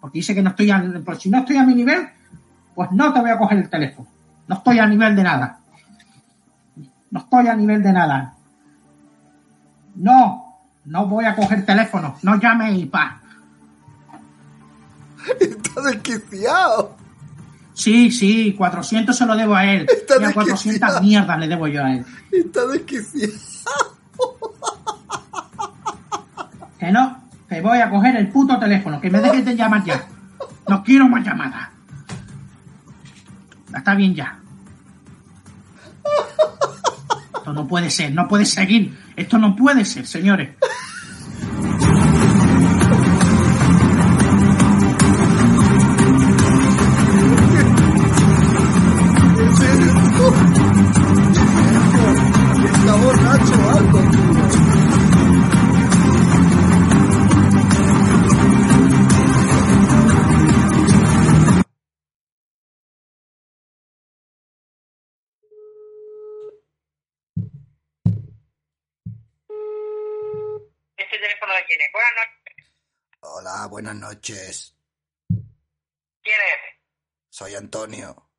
Porque 0.00 0.18
dice 0.18 0.34
que 0.34 0.42
no 0.42 0.50
estoy 0.50 0.72
a, 0.72 0.84
si 1.20 1.30
no 1.30 1.38
estoy 1.38 1.56
a 1.56 1.62
mi 1.62 1.76
nivel, 1.76 2.08
pues 2.74 2.90
no 2.90 3.12
te 3.12 3.20
voy 3.20 3.30
a 3.30 3.38
coger 3.38 3.58
el 3.58 3.70
teléfono. 3.70 4.08
No 4.48 4.56
estoy 4.56 4.80
a 4.80 4.88
nivel 4.88 5.14
de 5.14 5.22
nada. 5.22 5.60
No 7.14 7.20
estoy 7.20 7.46
a 7.46 7.54
nivel 7.54 7.80
de 7.80 7.92
nada. 7.92 8.34
No, 9.94 10.58
no 10.86 11.06
voy 11.06 11.24
a 11.24 11.36
coger 11.36 11.64
teléfono. 11.64 12.16
No 12.22 12.40
llame 12.40 12.72
y 12.72 12.86
pa. 12.86 13.20
Está 15.40 15.80
desquiciado. 15.82 16.96
Sí, 17.72 18.10
sí, 18.10 18.52
400 18.58 19.16
se 19.16 19.26
lo 19.26 19.36
debo 19.36 19.54
a 19.54 19.64
él. 19.64 19.86
Está 19.96 20.20
Y 20.20 20.24
a 20.24 20.32
400 20.32 21.02
mierdas 21.02 21.38
le 21.38 21.46
debo 21.46 21.68
yo 21.68 21.84
a 21.84 21.92
él. 21.92 22.04
Está 22.32 22.66
desquiciado. 22.66 23.32
Que 26.80 26.90
no, 26.90 27.22
que 27.48 27.60
voy 27.60 27.78
a 27.78 27.90
coger 27.90 28.16
el 28.16 28.26
puto 28.26 28.58
teléfono, 28.58 29.00
que 29.00 29.08
me 29.08 29.20
dejes 29.20 29.44
de 29.44 29.54
llamar 29.54 29.84
ya. 29.84 30.04
No 30.66 30.82
quiero 30.82 31.08
más 31.08 31.24
llamadas. 31.24 31.68
Está 33.72 33.94
bien 33.94 34.16
ya. 34.16 34.36
Esto 37.44 37.52
no 37.52 37.68
puede 37.68 37.90
ser, 37.90 38.10
no 38.10 38.26
puede 38.26 38.46
seguir. 38.46 38.96
Esto 39.16 39.36
no 39.36 39.54
puede 39.54 39.84
ser, 39.84 40.06
señores. 40.06 40.48
Teléfono 71.24 71.54
de 71.54 71.64
quién 71.64 71.80
es? 71.80 71.92
Buenas 71.92 72.12
noches. 72.14 72.72
Hola, 73.20 73.66
buenas 73.70 73.94
noches. 73.94 74.76
¿Quién 76.22 76.40
es? 76.40 76.80
Soy 77.30 77.54
Antonio. 77.54 78.30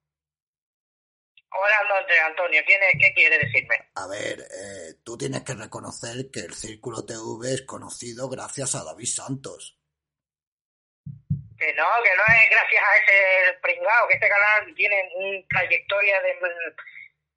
Buenas 1.50 1.84
noches, 1.90 2.18
Antonio. 2.26 2.62
¿Quién 2.66 2.84
es? 2.84 2.94
¿Qué 3.00 3.14
quiere 3.14 3.40
decirme? 3.40 3.90
A 3.96 4.08
ver, 4.08 4.40
eh, 4.40 4.94
tú 5.04 5.18
tienes 5.18 5.44
que 5.44 5.54
reconocer 5.54 6.30
que 6.32 6.42
el 6.42 6.54
Círculo 6.54 7.06
TV 7.06 7.54
es 7.54 7.62
conocido 7.64 8.30
gracias 8.30 8.76
a 8.76 8.84
David 8.84 9.08
Santos. 9.08 9.80
Que 11.58 11.74
no, 11.74 11.88
que 12.04 12.16
no 12.16 12.24
es 12.28 12.50
gracias 12.52 12.84
a 12.84 12.98
ese 12.98 13.58
pringao, 13.62 14.08
que 14.08 14.16
este 14.16 14.28
canal 14.28 14.76
tiene 14.76 15.10
una 15.16 15.48
trayectoria 15.48 16.22
de... 16.22 16.40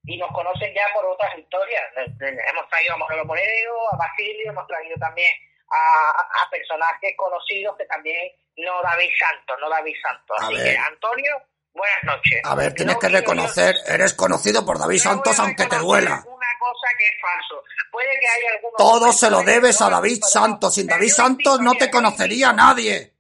Y 0.09 0.17
nos 0.17 0.33
conocen 0.33 0.73
ya 0.75 0.89
por 0.95 1.05
otras 1.05 1.37
historias. 1.37 1.85
Hemos 1.97 2.69
traído 2.71 2.95
a 2.95 2.97
Manolo 2.97 3.25
Moreno, 3.27 3.73
a 3.93 3.97
Basilio, 3.97 4.51
hemos 4.51 4.67
traído 4.67 4.97
también 4.99 5.29
a, 5.69 6.11
a 6.45 6.51
personajes 6.51 7.13
conocidos 7.17 7.77
que 7.77 7.85
también 7.85 8.33
no 8.57 8.81
David 8.83 9.11
Santos, 9.19 9.57
no 9.61 9.69
David 9.69 9.95
Santos. 10.03 10.37
A 10.41 10.47
Así 10.47 10.55
ver. 10.55 10.65
que, 10.65 10.79
Antonio, 10.79 11.37
buenas 11.75 12.05
noches. 12.05 12.41
A 12.43 12.55
ver, 12.55 12.73
tienes 12.73 12.95
No 12.95 13.01
que 13.01 13.09
reconocer, 13.09 13.77
eres 13.87 14.15
conocido 14.15 14.65
por 14.65 14.79
David 14.79 14.99
Santos 14.99 15.39
aunque 15.39 15.67
te 15.67 15.77
duela. 15.77 16.25
Una 16.27 16.53
cosa 16.59 16.89
que 16.99 17.05
es 17.05 17.21
falso. 17.21 17.63
Puede 17.93 18.09
que 18.19 18.27
haya 18.27 18.55
algunos 18.55 18.77
Todo 18.79 19.13
se 19.13 19.31
lo 19.31 19.43
debes 19.43 19.81
a 19.83 19.91
David 19.91 20.23
Santos. 20.23 20.75
Sin 20.75 20.87
David 20.87 21.11
Santos 21.11 21.61
no 21.61 21.75
te 21.75 21.91
conocería 21.91 22.53
nadie. 22.53 23.13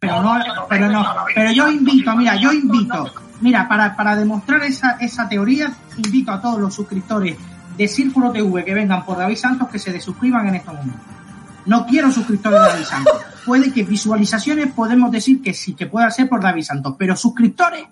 Pero 0.00 0.20
no, 0.22 0.66
pero 0.68 0.86
no, 0.86 1.26
pero 1.34 1.52
yo 1.52 1.68
invito, 1.68 2.10
mira, 2.16 2.34
yo 2.36 2.50
invito, 2.52 3.04
mira, 3.40 3.68
para, 3.68 3.96
para 3.96 4.16
demostrar 4.16 4.62
esa, 4.62 4.92
esa 5.00 5.28
teoría, 5.28 5.72
invito 5.96 6.32
a 6.32 6.40
todos 6.40 6.60
los 6.60 6.74
suscriptores 6.74 7.36
de 7.76 7.88
Círculo 7.88 8.30
TV 8.30 8.64
que 8.64 8.74
vengan 8.74 9.04
por 9.04 9.18
David 9.18 9.36
Santos 9.36 9.68
que 9.68 9.78
se 9.78 9.92
desuscriban 9.92 10.46
en 10.48 10.56
estos 10.56 10.74
momentos. 10.74 11.00
No 11.66 11.86
quiero 11.86 12.10
suscriptores 12.10 12.60
de 12.60 12.68
David 12.68 12.84
Santos. 12.84 13.14
Puede 13.46 13.72
que 13.72 13.84
visualizaciones 13.84 14.72
podemos 14.72 15.10
decir 15.10 15.40
que 15.42 15.54
sí, 15.54 15.74
que 15.74 15.86
pueda 15.86 16.10
ser 16.10 16.28
por 16.28 16.42
David 16.42 16.62
Santos, 16.62 16.94
pero 16.98 17.16
suscriptores, 17.16 17.84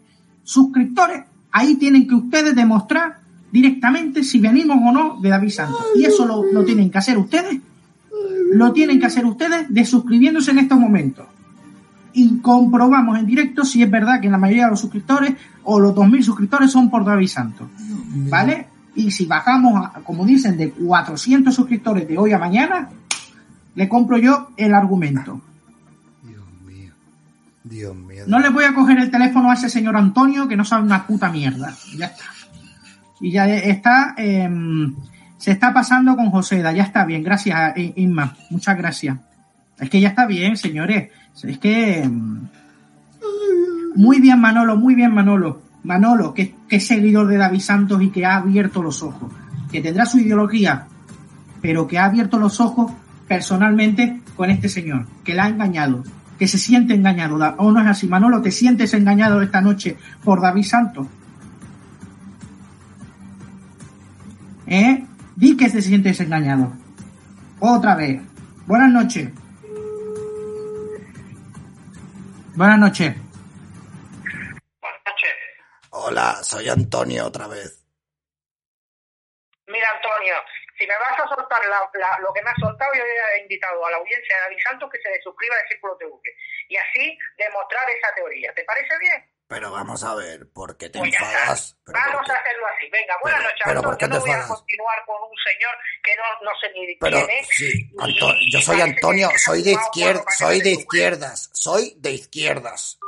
suscriptores, 0.42 1.24
ahí 1.50 1.76
tienen 1.76 2.06
que 2.06 2.14
ustedes 2.14 2.54
demostrar 2.54 3.20
directamente 3.50 4.22
si 4.22 4.38
venimos 4.40 4.76
o 4.76 4.92
no 4.92 5.20
de 5.20 5.28
David 5.28 5.50
Santos. 5.50 5.80
Y 5.96 6.04
eso 6.04 6.26
lo, 6.26 6.44
lo 6.52 6.64
tienen 6.64 6.90
que 6.90 6.98
hacer 6.98 7.16
ustedes, 7.16 7.58
lo 8.52 8.72
tienen 8.72 9.00
que 9.00 9.06
hacer 9.06 9.24
ustedes 9.24 9.66
de 9.68 9.84
suscribiéndose 9.84 10.50
en 10.50 10.58
estos 10.58 10.78
momentos 10.78 11.26
y 12.18 12.40
comprobamos 12.40 13.16
en 13.16 13.26
directo 13.26 13.64
si 13.64 13.80
es 13.80 13.88
verdad 13.88 14.20
que 14.20 14.28
la 14.28 14.38
mayoría 14.38 14.64
de 14.64 14.70
los 14.70 14.80
suscriptores 14.80 15.34
o 15.62 15.78
los 15.78 15.94
2.000 15.94 16.22
suscriptores 16.22 16.72
son 16.72 16.90
por 16.90 17.04
David 17.04 17.28
Santos. 17.28 17.68
¿Vale? 18.28 18.66
Y 18.96 19.12
si 19.12 19.26
bajamos, 19.26 19.86
a, 19.86 20.00
como 20.00 20.26
dicen, 20.26 20.56
de 20.56 20.72
400 20.72 21.54
suscriptores 21.54 22.08
de 22.08 22.18
hoy 22.18 22.32
a 22.32 22.38
mañana, 22.38 22.88
le 23.76 23.88
compro 23.88 24.18
yo 24.18 24.50
el 24.56 24.74
argumento. 24.74 25.40
Dios 26.24 26.44
mío. 26.66 26.92
Dios 27.62 27.94
mío. 27.94 28.24
No 28.26 28.40
le 28.40 28.48
voy 28.48 28.64
a 28.64 28.74
coger 28.74 28.98
el 28.98 29.12
teléfono 29.12 29.52
a 29.52 29.54
ese 29.54 29.70
señor 29.70 29.96
Antonio 29.96 30.48
que 30.48 30.56
no 30.56 30.64
sabe 30.64 30.82
una 30.82 31.06
puta 31.06 31.30
mierda. 31.30 31.72
Ya 31.96 32.06
está. 32.06 32.24
Y 33.20 33.30
ya 33.30 33.46
está, 33.46 34.16
eh, 34.18 34.50
se 35.36 35.52
está 35.52 35.72
pasando 35.72 36.16
con 36.16 36.30
Joseda. 36.30 36.72
Ya 36.72 36.82
está 36.82 37.04
bien. 37.04 37.22
Gracias, 37.22 37.74
Inma. 37.76 38.36
Muchas 38.50 38.76
gracias. 38.76 39.18
Es 39.78 39.88
que 39.88 40.00
ya 40.00 40.08
está 40.08 40.26
bien, 40.26 40.56
señores. 40.56 41.10
Es 41.44 41.58
que... 41.58 42.06
mm, 42.08 42.48
Muy 43.96 44.20
bien, 44.20 44.40
Manolo, 44.40 44.76
muy 44.76 44.94
bien, 44.94 45.12
Manolo. 45.12 45.62
Manolo, 45.84 46.34
que, 46.34 46.54
es 46.68 46.86
seguidor 46.86 47.28
de 47.28 47.36
David 47.36 47.60
Santos 47.60 48.02
y 48.02 48.10
que 48.10 48.26
ha 48.26 48.36
abierto 48.36 48.82
los 48.82 49.02
ojos. 49.02 49.32
Que 49.70 49.80
tendrá 49.80 50.06
su 50.06 50.18
ideología, 50.18 50.86
pero 51.60 51.86
que 51.86 51.98
ha 51.98 52.04
abierto 52.06 52.38
los 52.38 52.60
ojos 52.60 52.92
personalmente 53.26 54.20
con 54.36 54.50
este 54.50 54.68
señor, 54.68 55.06
que 55.24 55.34
la 55.34 55.44
ha 55.44 55.48
engañado, 55.48 56.02
que 56.38 56.48
se 56.48 56.58
siente 56.58 56.94
engañado. 56.94 57.36
¿O 57.58 57.72
no 57.72 57.80
es 57.80 57.86
así, 57.86 58.08
Manolo? 58.08 58.40
¿Te 58.40 58.50
sientes 58.50 58.94
engañado 58.94 59.42
esta 59.42 59.60
noche 59.60 59.96
por 60.24 60.40
David 60.40 60.64
Santos? 60.64 61.06
¿Eh? 64.66 65.04
Di 65.36 65.56
que 65.56 65.70
te 65.70 65.82
sientes 65.82 66.20
engañado. 66.20 66.72
Otra 67.60 67.94
vez. 67.94 68.20
Buenas 68.66 68.92
noches. 68.92 69.30
Buenas 72.58 72.78
noches. 72.80 73.14
Buenas 74.80 75.00
noches. 75.06 75.34
Hola, 75.90 76.34
soy 76.42 76.68
Antonio 76.68 77.26
otra 77.26 77.46
vez. 77.46 77.84
Mira, 79.68 79.86
Antonio, 79.94 80.34
si 80.76 80.84
me 80.84 80.94
vas 80.98 81.20
a 81.20 81.28
soltar 81.28 81.60
la- 81.66 81.88
la- 81.94 82.18
lo 82.18 82.32
que 82.32 82.42
me 82.42 82.50
has 82.50 82.56
soltado, 82.58 82.90
yo 82.94 83.04
he 83.04 83.42
invitado 83.42 83.86
a 83.86 83.90
la 83.92 83.98
audiencia 83.98 84.34
de 84.34 84.42
David 84.42 84.58
Santos 84.68 84.90
que 84.90 84.98
se 84.98 85.22
suscriba 85.22 85.54
al 85.54 85.68
Círculo 85.68 85.96
TV. 85.98 86.10
Y 86.68 86.76
así 86.76 87.16
demostrar 87.36 87.88
esa 87.90 88.12
teoría. 88.16 88.52
¿Te 88.54 88.64
parece 88.64 88.98
bien? 88.98 89.24
Pero 89.48 89.72
vamos 89.72 90.04
a 90.04 90.14
ver, 90.14 90.46
¿por 90.52 90.76
qué 90.76 90.90
te 90.90 90.98
Pues 90.98 91.12
enfadas? 91.14 91.76
¿Pero 91.84 91.98
por 91.98 92.12
Vamos 92.12 92.30
a 92.30 92.34
hacerlo 92.34 92.66
así. 92.76 92.90
Venga, 92.92 93.14
buenas 93.22 93.38
Pero- 93.40 93.48
noches, 93.48 93.62
pero 93.64 93.78
Antonio. 93.78 93.88
¿por 93.88 93.96
qué 93.98 94.04
Yo 94.04 94.10
te 94.10 94.14
no 94.18 94.20
voy 94.20 94.30
a 94.30 94.46
continuar 94.48 94.98
con 95.06 95.16
un 95.22 95.36
señor 95.48 95.74
que 96.04 96.10
no, 96.16 96.44
no 96.44 96.50
sé 96.60 96.66
ni 96.74 96.96
Pero 97.00 97.16
quién 97.26 97.30
es. 97.40 97.48
sí, 97.50 97.64
y- 97.66 97.96
Anto- 97.98 98.34
y 98.40 98.52
yo 98.52 98.60
soy 98.60 98.80
Antonio, 98.82 99.30
soy 99.38 99.62
de 99.62 99.72
izquierda, 99.72 100.24
soy 100.36 100.60
de 100.60 100.70
izquierdas, 100.72 101.50
soy 101.54 101.94
de 101.96 102.10
izquierdas. 102.12 102.98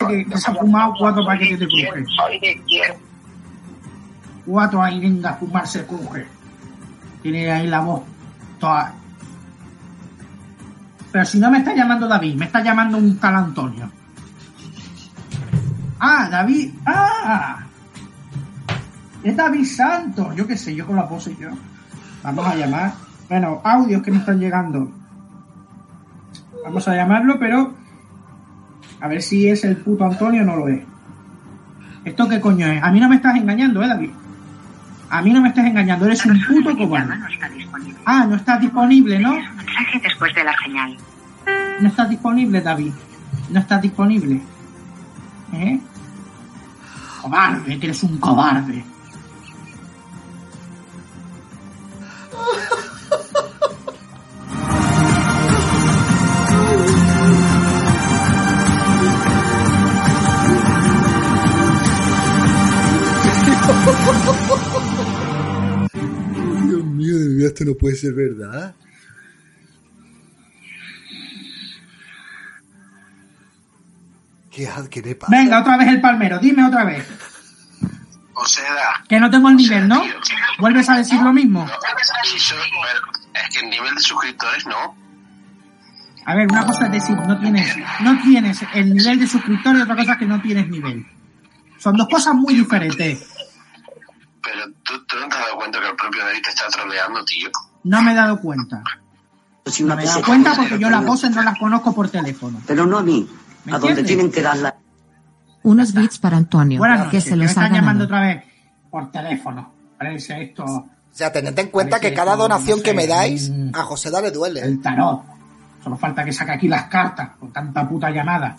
Se 0.00 0.50
ha 0.50 0.54
fumado 0.54 0.94
cuatro 0.98 1.24
paquetes 1.26 1.58
de 1.60 1.66
cruje. 1.66 2.04
Soy 2.16 2.40
de 2.40 2.52
izquierda. 2.52 2.96
Cuatro 4.46 4.82
ahí, 4.82 4.98
venga 4.98 5.30
a 5.30 5.36
fumarse 5.36 5.86
cruje. 5.86 6.26
Tiene 7.22 7.50
ahí 7.52 7.66
la 7.66 7.80
voz 7.80 8.02
toda. 8.58 8.94
Pero 11.12 11.24
si 11.24 11.38
no 11.38 11.50
me 11.50 11.58
está 11.58 11.74
llamando 11.74 12.06
David, 12.06 12.36
me 12.36 12.46
está 12.46 12.62
llamando 12.62 12.98
un 12.98 13.16
tal 13.18 13.34
Antonio. 13.34 13.90
Ah, 15.98 16.28
David. 16.30 16.70
Ah. 16.86 17.58
Es 19.22 19.36
David 19.36 19.64
Santos. 19.64 20.34
Yo 20.36 20.46
qué 20.46 20.56
sé, 20.56 20.74
yo 20.74 20.86
con 20.86 20.96
la 20.96 21.08
pose 21.08 21.36
yo. 21.38 21.50
Vamos 22.22 22.46
a 22.46 22.54
llamar. 22.54 22.92
Bueno, 23.28 23.60
audios 23.64 24.02
que 24.02 24.10
me 24.10 24.18
están 24.18 24.38
llegando. 24.38 24.90
Vamos 26.64 26.86
a 26.88 26.94
llamarlo, 26.94 27.38
pero 27.38 27.74
a 29.00 29.08
ver 29.08 29.22
si 29.22 29.48
es 29.48 29.64
el 29.64 29.76
puto 29.78 30.04
Antonio 30.04 30.42
o 30.42 30.44
no 30.44 30.56
lo 30.56 30.68
es. 30.68 30.82
¿Esto 32.04 32.28
qué 32.28 32.40
coño 32.40 32.66
es? 32.66 32.82
A 32.82 32.90
mí 32.90 33.00
no 33.00 33.08
me 33.08 33.16
estás 33.16 33.36
engañando, 33.36 33.82
¿eh, 33.82 33.88
David? 33.88 34.10
A 35.10 35.22
mí 35.22 35.32
no 35.32 35.40
me 35.40 35.48
estás 35.48 35.66
engañando, 35.66 36.06
eres 36.06 36.24
un 36.24 36.40
puto 36.46 36.76
cobarde. 36.76 37.14
Ah, 38.04 38.26
no 38.26 38.36
estás 38.36 38.60
disponible, 38.60 39.18
¿no? 39.18 39.34
después 40.02 40.34
de 40.34 40.44
la 40.44 40.54
señal. 40.62 40.96
No 41.80 41.88
estás 41.88 42.08
disponible, 42.10 42.60
David. 42.60 42.92
No 43.50 43.60
estás 43.60 43.82
disponible. 43.82 44.40
¿Eh? 45.52 45.80
Cobarde, 47.22 47.78
que 47.78 47.86
eres 47.86 48.02
un 48.02 48.18
cobarde. 48.18 48.84
Dios 66.66 66.84
mío, 66.84 67.18
de 67.18 67.28
verdad, 67.28 67.46
esto 67.46 67.64
no 67.64 67.74
puede 67.74 67.96
ser 67.96 68.12
verdad. 68.14 68.74
¿Qué, 74.60 74.68
ha- 74.68 74.88
qué 74.90 75.00
le 75.00 75.14
pasa? 75.14 75.30
Venga, 75.34 75.60
otra 75.60 75.78
vez 75.78 75.88
el 75.88 76.02
palmero, 76.02 76.38
dime 76.38 76.62
otra 76.66 76.84
vez. 76.84 77.06
O 78.34 78.44
sea, 78.46 79.02
Que 79.08 79.18
no 79.18 79.30
tengo 79.30 79.48
el 79.48 79.56
nivel, 79.56 79.88
¿no? 79.88 80.02
¿Vuelves 80.58 80.86
a 80.90 80.96
decir 80.98 81.18
lo 81.22 81.32
mismo? 81.32 81.64
pero 81.64 81.78
es 83.42 83.54
que 83.56 83.64
el 83.64 83.70
nivel 83.70 83.94
de 83.94 84.00
suscriptores 84.02 84.66
no. 84.66 84.94
A 86.26 86.34
ver, 86.34 86.46
una 86.50 86.66
cosa 86.66 86.86
es 86.86 86.92
decir, 86.92 87.16
no 87.16 87.38
tienes, 87.38 87.74
no 88.00 88.20
tienes 88.20 88.60
el 88.74 88.94
nivel 88.94 89.18
de 89.18 89.26
suscriptor 89.26 89.76
y 89.76 89.80
otra 89.80 89.96
cosa 89.96 90.12
es 90.12 90.18
que 90.18 90.26
no 90.26 90.42
tienes 90.42 90.68
nivel. 90.68 91.06
Son 91.78 91.96
dos 91.96 92.06
cosas 92.10 92.34
muy 92.34 92.54
diferentes. 92.54 93.26
Pero 94.42 94.60
tú, 94.82 95.02
tú 95.06 95.16
no 95.18 95.26
te 95.28 95.36
has 95.36 95.40
dado 95.42 95.56
cuenta 95.56 95.80
que 95.80 95.88
el 95.88 95.96
propio 95.96 96.22
David 96.22 96.42
te 96.42 96.50
está 96.50 96.68
troleando, 96.68 97.24
tío. 97.24 97.48
No 97.84 98.02
me 98.02 98.12
he 98.12 98.14
dado 98.14 98.38
cuenta. 98.40 98.82
Si 99.64 99.84
No 99.84 99.96
me 99.96 100.02
he 100.02 100.06
dado 100.06 100.22
cuenta 100.22 100.54
porque 100.54 100.78
yo 100.78 100.90
las 100.90 101.04
voces 101.04 101.30
no 101.34 101.42
las 101.42 101.58
conozco 101.58 101.94
por 101.94 102.10
teléfono. 102.10 102.60
Pero 102.66 102.84
no 102.86 102.98
a 102.98 103.02
mí. 103.02 103.26
¿Me 103.70 103.76
A 103.76 103.78
donde 103.78 104.02
tienen 104.02 104.30
que 104.30 104.42
darla. 104.42 104.76
Unos 105.62 105.92
bits 105.94 106.18
para 106.18 106.36
Antonio, 106.36 106.78
Buenas 106.78 107.00
que 107.08 107.18
noches, 107.18 107.24
se 107.24 107.36
los 107.36 107.46
ha 107.46 107.50
están 107.50 107.72
llamando 107.74 108.04
ganado. 108.04 108.04
otra 108.04 108.20
vez 108.20 108.44
por 108.90 109.10
teléfono. 109.10 109.72
Parece 109.98 110.42
esto 110.42 110.64
O 110.64 110.88
sea, 111.12 111.30
tened 111.30 111.58
en 111.58 111.68
cuenta 111.68 111.96
Parece 111.96 112.10
que 112.10 112.16
cada 112.16 112.34
donación 112.36 112.78
no 112.78 112.82
que 112.82 112.94
me 112.94 113.06
dais, 113.06 113.52
a 113.74 113.82
José 113.82 114.10
le 114.10 114.30
duele. 114.30 114.60
el 114.60 114.80
tarot. 114.80 115.22
Solo 115.84 115.96
falta 115.96 116.24
que 116.24 116.32
saque 116.32 116.52
aquí 116.52 116.68
las 116.68 116.84
cartas 116.84 117.30
con 117.38 117.52
tanta 117.52 117.88
puta 117.88 118.10
llamada. 118.10 118.56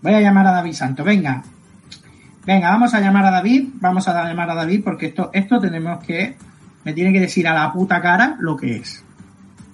Voy 0.00 0.14
a 0.14 0.20
llamar 0.20 0.46
a 0.46 0.52
David 0.52 0.72
Santo, 0.72 1.04
venga. 1.04 1.42
Venga, 2.46 2.70
vamos 2.70 2.94
a 2.94 3.00
llamar 3.00 3.26
a 3.26 3.30
David, 3.30 3.68
vamos 3.74 4.08
a 4.08 4.24
llamar 4.24 4.50
a 4.50 4.54
David 4.54 4.82
porque 4.82 5.06
esto, 5.06 5.30
esto 5.34 5.60
tenemos 5.60 6.02
que, 6.02 6.36
me 6.84 6.92
tiene 6.94 7.12
que 7.12 7.20
decir 7.20 7.46
a 7.46 7.52
la 7.52 7.72
puta 7.72 8.00
cara 8.00 8.36
lo 8.38 8.56
que 8.56 8.76
es. 8.76 9.04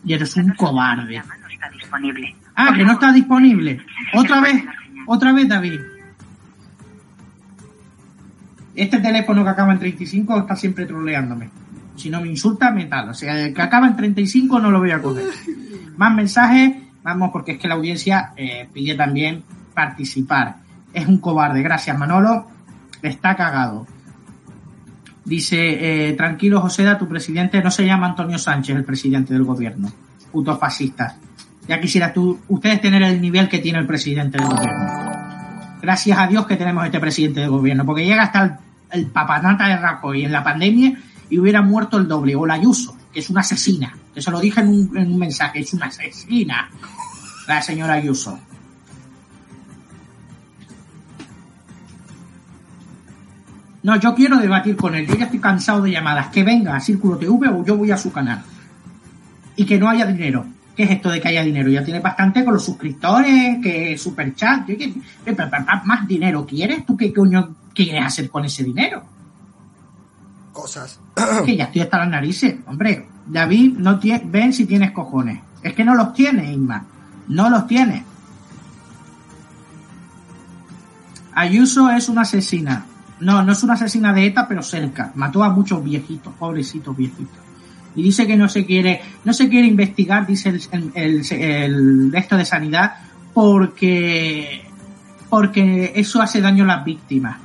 Y 0.04 0.12
eres 0.14 0.36
un 0.36 0.54
cobarde. 0.54 1.16
No 1.16 1.48
está 1.48 1.68
disponible. 1.70 2.34
Ah, 2.54 2.72
que 2.74 2.84
no 2.84 2.92
está 2.92 3.12
disponible. 3.12 3.80
Otra 4.14 4.40
vez, 4.40 4.64
otra 5.06 5.32
vez 5.32 5.48
David. 5.48 5.80
Este 8.74 8.98
teléfono 8.98 9.44
que 9.44 9.50
acaba 9.50 9.72
en 9.72 9.78
35 9.78 10.40
está 10.40 10.56
siempre 10.56 10.86
troleándome. 10.86 11.50
Si 11.96 12.10
no 12.10 12.20
me 12.20 12.28
insulta, 12.28 12.70
me 12.70 12.86
tal. 12.86 13.10
O 13.10 13.14
sea, 13.14 13.38
el 13.40 13.54
que 13.54 13.62
acaba 13.62 13.86
en 13.86 13.96
35 13.96 14.58
no 14.58 14.70
lo 14.70 14.80
voy 14.80 14.90
a 14.90 15.00
coger. 15.00 15.26
Más 15.96 16.12
mensajes, 16.14 16.72
vamos, 17.02 17.30
porque 17.32 17.52
es 17.52 17.58
que 17.58 17.68
la 17.68 17.74
audiencia 17.74 18.32
eh, 18.36 18.68
pide 18.72 18.94
también 18.94 19.44
participar. 19.74 20.56
Es 20.92 21.06
un 21.06 21.18
cobarde. 21.18 21.62
Gracias, 21.62 21.96
Manolo. 21.96 22.46
Está 23.02 23.36
cagado. 23.36 23.86
Dice, 25.24 26.08
eh, 26.08 26.12
tranquilo, 26.14 26.60
Joseda, 26.60 26.98
tu 26.98 27.08
presidente 27.08 27.62
no 27.62 27.70
se 27.70 27.86
llama 27.86 28.08
Antonio 28.08 28.38
Sánchez, 28.38 28.76
el 28.76 28.84
presidente 28.84 29.32
del 29.32 29.44
gobierno. 29.44 29.90
Putos 30.32 30.58
fascistas. 30.58 31.16
Ya 31.68 31.80
quisieras 31.80 32.12
tú, 32.12 32.38
ustedes 32.48 32.80
tener 32.80 33.02
el 33.02 33.20
nivel 33.20 33.48
que 33.48 33.58
tiene 33.58 33.78
el 33.78 33.86
presidente 33.86 34.38
del 34.38 34.46
gobierno. 34.46 35.14
Gracias 35.80 36.18
a 36.18 36.26
Dios 36.26 36.46
que 36.46 36.56
tenemos 36.56 36.84
este 36.84 37.00
presidente 37.00 37.40
del 37.40 37.50
gobierno, 37.50 37.84
porque 37.84 38.04
llega 38.04 38.22
hasta 38.22 38.42
el, 38.42 38.52
el 38.90 39.06
papanata 39.06 39.68
de 39.68 39.76
Rajoy 39.76 40.24
en 40.24 40.32
la 40.32 40.44
pandemia 40.44 40.98
y 41.30 41.38
hubiera 41.38 41.62
muerto 41.62 41.98
el 41.98 42.06
doble, 42.06 42.36
o 42.36 42.46
la 42.46 42.54
Ayuso, 42.54 42.96
que 43.12 43.20
es 43.20 43.30
una 43.30 43.40
asesina. 43.40 43.96
Que 44.14 44.22
se 44.22 44.30
lo 44.30 44.40
dije 44.40 44.60
en 44.60 44.68
un, 44.68 44.96
en 44.96 45.12
un 45.12 45.18
mensaje, 45.18 45.60
es 45.60 45.72
una 45.72 45.86
asesina. 45.86 46.70
La 47.48 47.60
señora 47.62 47.94
Ayuso. 47.94 48.38
No, 53.82 53.96
yo 53.96 54.14
quiero 54.14 54.38
debatir 54.38 54.76
con 54.76 54.94
él. 54.94 55.06
Yo 55.06 55.14
ya 55.14 55.26
estoy 55.26 55.40
cansado 55.40 55.82
de 55.82 55.90
llamadas. 55.90 56.28
Que 56.28 56.42
venga 56.42 56.74
a 56.74 56.80
Círculo 56.80 57.18
TV 57.18 57.48
o 57.48 57.64
yo 57.64 57.76
voy 57.76 57.90
a 57.90 57.98
su 57.98 58.10
canal. 58.10 58.42
Y 59.56 59.66
que 59.66 59.78
no 59.78 59.90
haya 59.90 60.06
dinero. 60.06 60.46
¿Qué 60.76 60.82
es 60.84 60.90
esto 60.90 61.08
de 61.10 61.20
que 61.20 61.28
haya 61.28 61.42
dinero? 61.44 61.68
Ya 61.70 61.84
tiene 61.84 62.00
bastante 62.00 62.44
con 62.44 62.54
los 62.54 62.64
suscriptores, 62.64 63.58
que 63.62 63.96
superchat. 63.96 64.66
¿qué- 64.66 64.76
qué- 64.76 64.92
qué- 65.24 65.32
pa- 65.32 65.48
pa- 65.48 65.64
pa- 65.64 65.82
¿Más 65.84 66.06
dinero 66.08 66.44
quieres? 66.44 66.84
¿Tú 66.84 66.96
qué 66.96 67.12
coño 67.12 67.54
quieres 67.74 68.04
hacer 68.04 68.28
con 68.28 68.44
ese 68.44 68.64
dinero? 68.64 69.02
Cosas. 70.52 71.00
que 71.44 71.56
ya 71.56 71.64
estoy 71.64 71.82
hasta 71.82 71.98
las 71.98 72.08
narices. 72.08 72.56
Hombre, 72.66 73.06
David, 73.26 73.74
no 73.78 73.98
tiene, 74.00 74.22
ven 74.26 74.52
si 74.52 74.66
tienes 74.66 74.90
cojones. 74.92 75.40
Es 75.62 75.74
que 75.74 75.84
no 75.84 75.94
los 75.94 76.12
tiene, 76.12 76.52
Isma. 76.52 76.84
No 77.28 77.48
los 77.50 77.66
tiene. 77.68 78.04
Ayuso 81.34 81.90
es 81.90 82.08
una 82.08 82.22
asesina. 82.22 82.84
No, 83.20 83.42
no 83.42 83.52
es 83.52 83.62
una 83.62 83.74
asesina 83.74 84.12
de 84.12 84.26
ETA, 84.26 84.46
pero 84.48 84.62
cerca. 84.62 85.12
Mató 85.14 85.42
a 85.42 85.48
muchos 85.50 85.82
viejitos, 85.82 86.32
pobrecitos 86.34 86.96
viejitos. 86.96 87.43
Y 87.96 88.02
dice 88.02 88.26
que 88.26 88.36
no 88.36 88.48
se 88.48 88.64
quiere, 88.66 89.00
no 89.24 89.32
se 89.32 89.48
quiere 89.48 89.66
investigar, 89.68 90.26
dice 90.26 90.48
el, 90.48 90.90
el, 90.94 91.22
el, 91.32 92.10
de 92.10 92.18
esto 92.18 92.36
de 92.36 92.44
sanidad, 92.44 92.94
porque, 93.32 94.62
porque 95.28 95.92
eso 95.94 96.20
hace 96.20 96.40
daño 96.40 96.64
a 96.64 96.68
las 96.68 96.84
víctimas. 96.84 97.38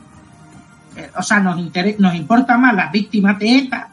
Eh, 0.95 1.09
O 1.17 1.23
sea, 1.23 1.39
nos, 1.39 1.59
inter- 1.59 1.95
nos 1.99 2.15
importa 2.15 2.57
más 2.57 2.73
las 2.75 2.91
víctimas 2.91 3.37
de 3.39 3.57
ETA 3.57 3.89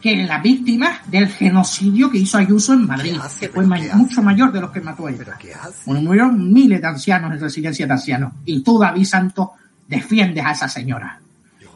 que 0.00 0.16
las 0.26 0.42
víctimas 0.42 0.98
del 1.10 1.28
genocidio 1.28 2.10
que 2.10 2.18
hizo 2.18 2.36
Ayuso 2.36 2.74
en 2.74 2.86
Madrid, 2.86 3.16
hace? 3.22 3.46
que 3.46 3.48
fue 3.54 3.64
mucho 3.94 4.22
mayor 4.22 4.52
de 4.52 4.60
los 4.60 4.70
que 4.70 4.82
mató 4.82 5.08
ETA. 5.08 5.38
Murieron 5.86 6.52
miles 6.52 6.82
de 6.82 6.86
ancianos 6.86 7.32
en 7.32 7.40
residencia 7.40 7.86
de 7.86 7.92
ancianos. 7.94 8.32
Y 8.44 8.60
tú, 8.62 8.78
David 8.78 9.04
Santos, 9.06 9.48
defiendes 9.88 10.44
a 10.44 10.50
esa 10.52 10.68
señora. 10.68 11.18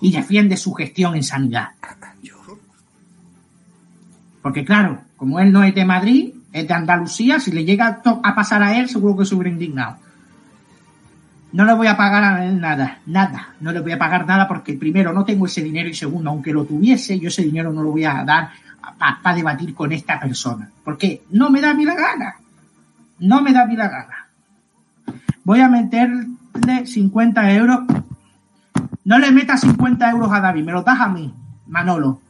Y 0.03 0.13
defiendes 0.13 0.61
su 0.61 0.75
gestión 0.75 1.15
en 1.17 1.23
sanidad. 1.23 1.69
Yo. 2.23 2.35
Porque 4.49 4.65
claro, 4.65 5.03
como 5.19 5.41
él 5.41 5.53
no 5.53 5.63
es 5.63 5.75
de 5.75 5.85
Madrid, 5.85 6.31
es 6.55 6.67
de 6.67 6.73
Andalucía, 6.73 7.39
si 7.39 7.53
le 7.53 7.67
llega 7.67 8.01
a 8.23 8.35
pasar 8.35 8.63
a 8.63 8.79
él, 8.79 8.89
seguro 8.89 9.15
que 9.15 9.27
se 9.27 9.35
hubiera 9.35 9.51
indignado. 9.51 9.99
No 11.53 11.67
le 11.67 11.75
voy 11.75 11.87
a 11.87 11.99
pagar 11.99 12.25
a 12.25 12.47
él 12.47 12.59
nada, 12.59 13.01
nada. 13.05 13.49
No 13.61 13.73
le 13.73 13.81
voy 13.81 13.93
a 13.93 13.99
pagar 13.99 14.27
nada 14.27 14.49
porque 14.49 14.73
primero 14.73 15.13
no 15.13 15.27
tengo 15.27 15.45
ese 15.45 15.63
dinero 15.63 15.91
y 15.91 15.95
segundo, 15.95 16.31
aunque 16.31 16.55
lo 16.55 16.65
tuviese, 16.65 17.21
yo 17.21 17.29
ese 17.29 17.43
dinero 17.43 17.71
no 17.75 17.83
lo 17.83 17.91
voy 17.91 18.07
a 18.07 18.25
dar 18.25 18.49
para 18.99 19.37
debatir 19.37 19.75
con 19.75 19.93
esta 19.93 20.19
persona. 20.19 20.71
Porque 20.83 21.25
no 21.33 21.51
me 21.51 21.61
da 21.61 21.75
mí 21.75 21.85
la 21.85 21.95
gana. 21.95 22.37
No 23.19 23.43
me 23.43 23.53
da 23.53 23.67
mí 23.67 23.77
la 23.77 23.89
gana. 23.89 24.29
Voy 25.45 25.61
a 25.61 25.69
meterle 25.69 26.87
50 26.87 27.53
euros. 27.53 27.81
No 29.05 29.19
le 29.19 29.31
metas 29.31 29.61
50 29.61 30.09
euros 30.11 30.33
a 30.33 30.41
David, 30.41 30.65
me 30.65 30.73
los 30.73 30.87
das 30.87 31.01
a 31.01 31.09
mí, 31.09 31.35
Manolo. 31.67 32.23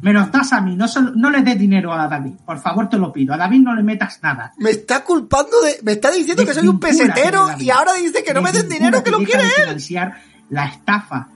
Me 0.00 0.12
los 0.12 0.30
das 0.30 0.52
a 0.52 0.60
mí, 0.60 0.76
no, 0.76 0.86
se 0.86 1.00
no 1.02 1.28
le 1.28 1.42
des 1.42 1.58
dinero 1.58 1.92
a 1.92 2.06
David. 2.06 2.34
Por 2.46 2.60
favor, 2.60 2.88
te 2.88 2.96
lo 2.96 3.12
pido. 3.12 3.34
A 3.34 3.36
David 3.36 3.60
no 3.60 3.74
le 3.74 3.82
metas 3.82 4.20
nada. 4.22 4.52
Me 4.58 4.70
está 4.70 5.02
culpando 5.02 5.60
de. 5.60 5.80
Me 5.82 5.92
está 5.92 6.10
diciendo 6.12 6.44
que 6.46 6.54
soy 6.54 6.68
un 6.68 6.78
pesetero 6.78 7.48
David. 7.48 7.64
y 7.64 7.70
ahora 7.70 7.94
dice 7.94 8.22
que 8.22 8.32
no 8.32 8.40
me 8.40 8.52
den 8.52 8.68
dinero, 8.68 9.02
que 9.02 9.10
lo 9.10 9.18
quiere 9.18 9.42
él. 9.42 9.50
financiar 9.56 10.14
la 10.50 10.66
estafa 10.66 11.28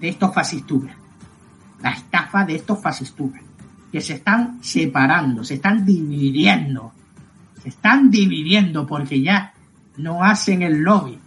de 0.00 0.08
estos 0.08 0.34
fascistubes. 0.34 0.94
La 1.82 1.90
estafa 1.90 2.44
de 2.44 2.56
estos 2.56 2.80
fascistubes. 2.80 3.42
Que 3.92 4.00
se 4.00 4.14
están 4.14 4.62
separando, 4.62 5.44
se 5.44 5.54
están 5.54 5.84
dividiendo. 5.84 6.92
Se 7.62 7.68
están 7.68 8.10
dividiendo 8.10 8.86
porque 8.86 9.20
ya 9.20 9.52
no 9.98 10.24
hacen 10.24 10.62
el 10.62 10.78
lobby. 10.78 11.18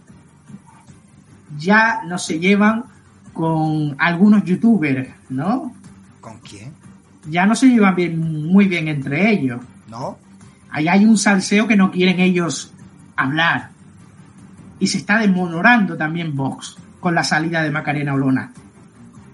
Ya 1.56 2.02
no 2.04 2.18
se 2.18 2.40
llevan 2.40 2.84
con 3.32 3.94
algunos 3.98 4.44
youtubers, 4.44 5.08
¿no? 5.28 5.72
¿Con 6.22 6.38
quién? 6.38 6.72
Ya 7.28 7.44
no 7.44 7.54
se 7.54 7.66
llevan 7.66 7.94
bien, 7.94 8.46
muy 8.46 8.66
bien 8.66 8.88
entre 8.88 9.30
ellos. 9.30 9.60
¿No? 9.90 10.16
Ahí 10.70 10.88
hay 10.88 11.04
un 11.04 11.18
salseo 11.18 11.68
que 11.68 11.76
no 11.76 11.90
quieren 11.90 12.18
ellos 12.18 12.72
hablar. 13.14 13.70
Y 14.78 14.86
se 14.86 14.96
está 14.96 15.18
desmonorando 15.18 15.98
también 15.98 16.34
Vox 16.34 16.76
con 17.00 17.14
la 17.14 17.24
salida 17.24 17.62
de 17.62 17.70
Macarena 17.70 18.14
Olona, 18.14 18.52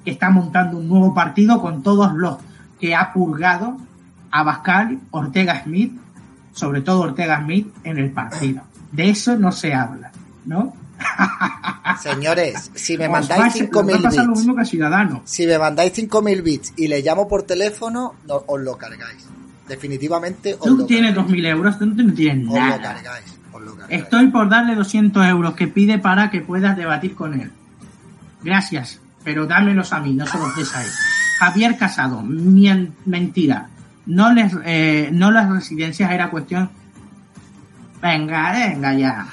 que 0.05 0.11
está 0.11 0.31
montando 0.31 0.79
un 0.79 0.89
nuevo 0.89 1.15
partido 1.15 1.61
con 1.61 1.83
todos 1.83 2.13
los 2.15 2.39
que 2.81 2.97
ha 2.97 3.13
purgado 3.13 3.77
a 4.31 4.43
Bascal, 4.43 4.99
Ortega 5.11 5.63
Smith, 5.63 5.97
sobre 6.53 6.81
todo 6.81 7.03
Ortega 7.03 7.41
Smith, 7.43 7.69
en 7.85 7.99
el 7.99 8.11
partido. 8.11 8.63
De 8.91 9.11
eso 9.11 9.39
no 9.39 9.53
se 9.53 9.75
habla, 9.75 10.11
¿no? 10.45 10.75
Señores, 12.03 12.71
si 12.75 12.97
me 12.99 13.09
mandáis 13.09 13.55
vais- 13.55 13.69
os 13.75 13.77
va 13.77 13.81
a 13.81 13.85
5.000 13.85 14.03
pasar 14.03 14.25
lo 14.25 14.31
bits, 14.33 14.39
mismo 14.41 14.55
que 14.57 14.63
a 14.63 14.65
Ciudadanos. 14.65 15.21
si 15.25 15.47
me 15.47 15.59
mandáis 15.59 15.93
5.000 15.93 16.43
bits 16.43 16.73
y 16.77 16.89
le 16.89 17.03
llamo 17.03 17.27
por 17.29 17.43
teléfono, 17.45 18.15
no, 18.27 18.45
os 18.47 18.61
lo 18.61 18.77
cargáis. 18.77 19.27
Definitivamente 19.69 20.55
os 20.55 20.61
Tú 20.61 20.77
lo 20.79 20.87
tienes 20.87 21.15
cargáis. 21.15 21.33
2.000 21.37 21.47
euros, 21.47 21.79
tú 21.79 21.87
no 21.87 22.15
tienes 22.15 22.47
Os 22.49 22.55
lo 22.55 22.61
nada. 22.61 22.81
cargáis. 22.81 23.25
Os 23.53 23.63
lo 23.63 23.75
cargáis. 23.77 24.03
Estoy 24.03 24.27
por 24.29 24.49
darle 24.49 24.75
200 24.75 25.27
euros 25.27 25.55
que 25.55 25.69
pide 25.69 25.99
para 25.99 26.31
que 26.31 26.41
puedas 26.41 26.77
debatir 26.77 27.15
con 27.15 27.39
él. 27.41 27.51
Gracias, 28.43 29.01
pero 29.25 29.47
dámelos 29.47 29.93
a 29.93 30.01
mí, 30.01 30.13
no 30.15 30.27
se 30.27 30.39
los 30.39 30.55
des 30.57 30.75
a 30.75 30.83
él. 30.83 30.91
Javier 31.41 31.77
Casado, 31.77 32.23
mien- 32.23 32.95
mentira. 33.05 33.69
No 34.07 34.33
les, 34.33 34.53
eh, 34.65 35.11
no 35.13 35.31
las 35.31 35.49
residencias 35.51 36.11
era 36.11 36.31
cuestión. 36.31 36.71
Venga, 38.01 38.53
venga 38.53 38.95
ya. 38.95 39.27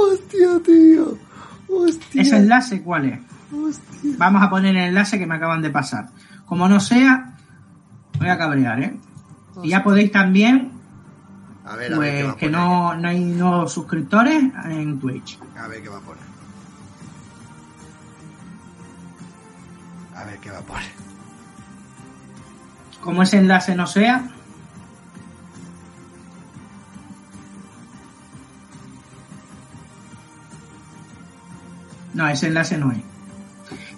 Hostia, 0.00 0.60
tío. 0.64 1.18
Hostia. 1.68 2.22
Esa 2.22 2.36
es 2.36 2.42
enlace 2.42 2.82
cuál 2.82 3.06
es? 3.06 3.20
Vamos 4.18 4.42
a 4.42 4.50
poner 4.50 4.76
el 4.76 4.88
enlace 4.88 5.18
que 5.18 5.26
me 5.26 5.34
acaban 5.36 5.62
de 5.62 5.70
pasar. 5.70 6.08
Como 6.46 6.68
no 6.68 6.80
sea, 6.80 7.36
voy 8.18 8.28
a 8.28 8.38
cabrear, 8.38 8.82
¿eh? 8.82 8.96
Y 9.62 9.70
ya 9.70 9.82
podéis 9.82 10.10
también, 10.10 10.72
A 11.64 11.76
ver, 11.76 11.92
a 11.92 11.96
pues 11.96 12.34
que 12.36 12.48
no, 12.48 12.94
no 12.94 13.08
hay 13.08 13.20
nuevos 13.20 13.72
suscriptores 13.72 14.42
en 14.64 14.98
Twitch. 14.98 15.38
A 15.58 15.68
ver 15.68 15.82
qué 15.82 15.88
va 15.88 15.98
a 15.98 16.00
poner. 16.00 16.24
A 20.16 20.24
ver 20.24 20.38
qué 20.38 20.50
va 20.50 20.58
a 20.58 20.62
poner. 20.62 20.90
Como 23.00 23.22
ese 23.22 23.38
enlace 23.38 23.74
no 23.74 23.86
sea, 23.86 24.28
No, 32.14 32.26
ese 32.28 32.48
enlace 32.48 32.76
no 32.78 32.92
es. 32.92 32.98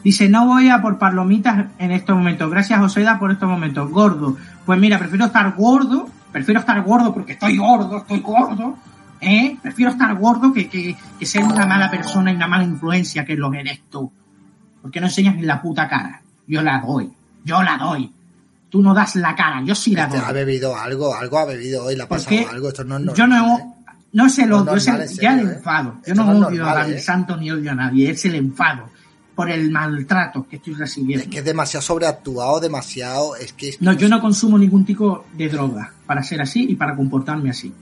Dice, 0.05 0.29
no 0.29 0.47
voy 0.47 0.69
a 0.69 0.83
por 0.83 0.99
palomitas 0.99 1.67
en 1.79 1.93
estos 1.93 2.17
momentos. 2.17 2.51
Gracias, 2.51 2.79
Joseda, 2.81 3.19
por 3.19 3.31
estos 3.31 3.49
momentos. 3.49 3.89
Gordo. 3.91 4.37
Pues 4.67 4.79
mira, 4.79 4.99
prefiero 4.99 5.27
estar 5.27 5.55
gordo. 5.55 6.09
Prefiero 6.33 6.61
estar 6.61 6.81
gordo 6.83 7.13
porque 7.15 7.33
estoy 7.33 7.57
gordo, 7.57 7.99
estoy 7.99 8.21
gordo. 8.21 8.77
¿eh? 9.21 9.57
Prefiero 9.63 9.93
estar 9.93 10.15
gordo 10.17 10.53
que, 10.53 10.69
que, 10.69 10.97
que 11.19 11.27
ser 11.27 11.45
una 11.45 11.67
mala 11.67 11.91
persona 11.91 12.33
y 12.33 12.37
una 12.37 12.49
mala 12.49 12.65
influencia 12.65 13.25
que 13.25 13.37
lo 13.37 13.51
que 13.51 13.61
eres 13.61 13.83
tú. 13.91 14.11
Porque 14.81 14.99
no 15.01 15.07
enseñas 15.07 15.37
ni 15.37 15.43
la 15.43 15.61
puta 15.63 15.87
cara. 15.89 16.21
Yo 16.47 16.63
la 16.63 16.81
doy. 16.81 17.13
Yo 17.45 17.63
la 17.63 17.77
doy. 17.77 18.11
Tú 18.69 18.83
no 18.83 18.95
das 18.95 19.15
la 19.17 19.35
cara. 19.37 19.63
Yo 19.65 19.75
sí 19.75 19.95
la 19.95 20.05
Este 20.05 20.17
doy. 20.19 20.27
ha 20.27 20.33
bebido 20.33 20.75
algo, 20.77 21.15
algo 21.15 21.39
ha 21.39 21.45
bebido 21.45 21.85
hoy, 21.85 21.95
le 21.95 22.03
ha 22.03 22.09
pasado 22.09 22.35
Porque 22.37 22.51
algo. 22.53 22.69
Esto 22.69 22.85
no 22.85 22.97
es 22.97 23.03
normal. 23.05 23.17
yo 23.17 23.27
no, 23.29 23.77
no 24.13 24.27
es 24.27 24.39
el 24.39 24.53
odio, 24.53 24.75
es 24.75 24.87
el, 24.89 25.09
ya 25.09 25.39
el 25.39 25.49
¿eh? 25.49 25.53
enfado. 25.55 25.95
Yo 26.07 26.13
Esto 26.13 26.25
no, 26.25 26.47
odio 26.47 26.59
normal, 26.59 26.77
a 26.77 26.81
David 26.81 26.95
¿eh? 26.95 27.01
Santos 27.01 27.39
ni 27.41 27.51
odio 27.51 27.71
a 27.71 27.75
nadie, 27.75 28.11
es 28.11 28.25
el 28.25 28.35
enfado 28.35 28.91
por 29.35 29.51
el 29.51 29.71
maltrato 29.71 30.47
que 30.47 30.57
estoy 30.57 30.75
recibiendo. 30.75 31.25
Es 31.25 31.31
que 31.31 31.39
es 31.39 31.45
demasiado 31.45 31.83
sobreactuado, 31.83 32.61
demasiado. 32.61 33.37
Es 33.37 33.53
que. 33.53 33.71
es 33.71 33.79
que 33.79 33.85
No, 33.85 33.93
yo 33.93 34.09
no 34.09 34.21
consumo 34.21 34.59
ningún 34.59 34.85
tipo 34.85 35.25
de 35.33 35.49
droga 35.49 35.93
para 36.07 36.23
ser 36.23 36.43
así 36.43 36.67
y 36.69 36.77
para 36.77 36.95
comportarme 36.95 37.51
así. 37.51 37.73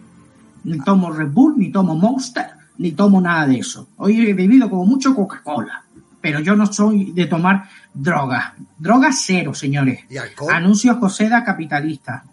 Ni 0.64 0.78
tomo 0.80 1.10
Red 1.10 1.30
Bull, 1.30 1.54
ni 1.56 1.70
tomo 1.72 1.94
Monster, 1.96 2.46
ni 2.78 2.92
tomo 2.92 3.20
nada 3.20 3.46
de 3.46 3.58
eso. 3.58 3.88
Hoy 3.96 4.20
he 4.20 4.34
bebido 4.34 4.70
como 4.70 4.84
mucho 4.84 5.14
Coca-Cola, 5.14 5.84
pero 6.20 6.40
yo 6.40 6.54
no 6.54 6.66
soy 6.66 7.12
de 7.12 7.26
tomar 7.26 7.68
droga. 7.92 8.54
Droga 8.78 9.10
cero, 9.12 9.54
señores. 9.54 10.04
¿Y 10.08 10.18
alcohol? 10.18 10.52
Anuncios 10.52 10.98
Coseda 10.98 11.42
capitalista. 11.42 12.24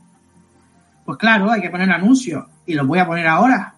Pues 1.06 1.18
claro, 1.18 1.50
hay 1.50 1.62
que 1.62 1.70
poner 1.70 1.90
anuncios. 1.90 2.46
Y 2.66 2.74
los 2.74 2.86
voy 2.86 3.00
a 3.00 3.08
poner 3.08 3.28
ahora. 3.28 3.74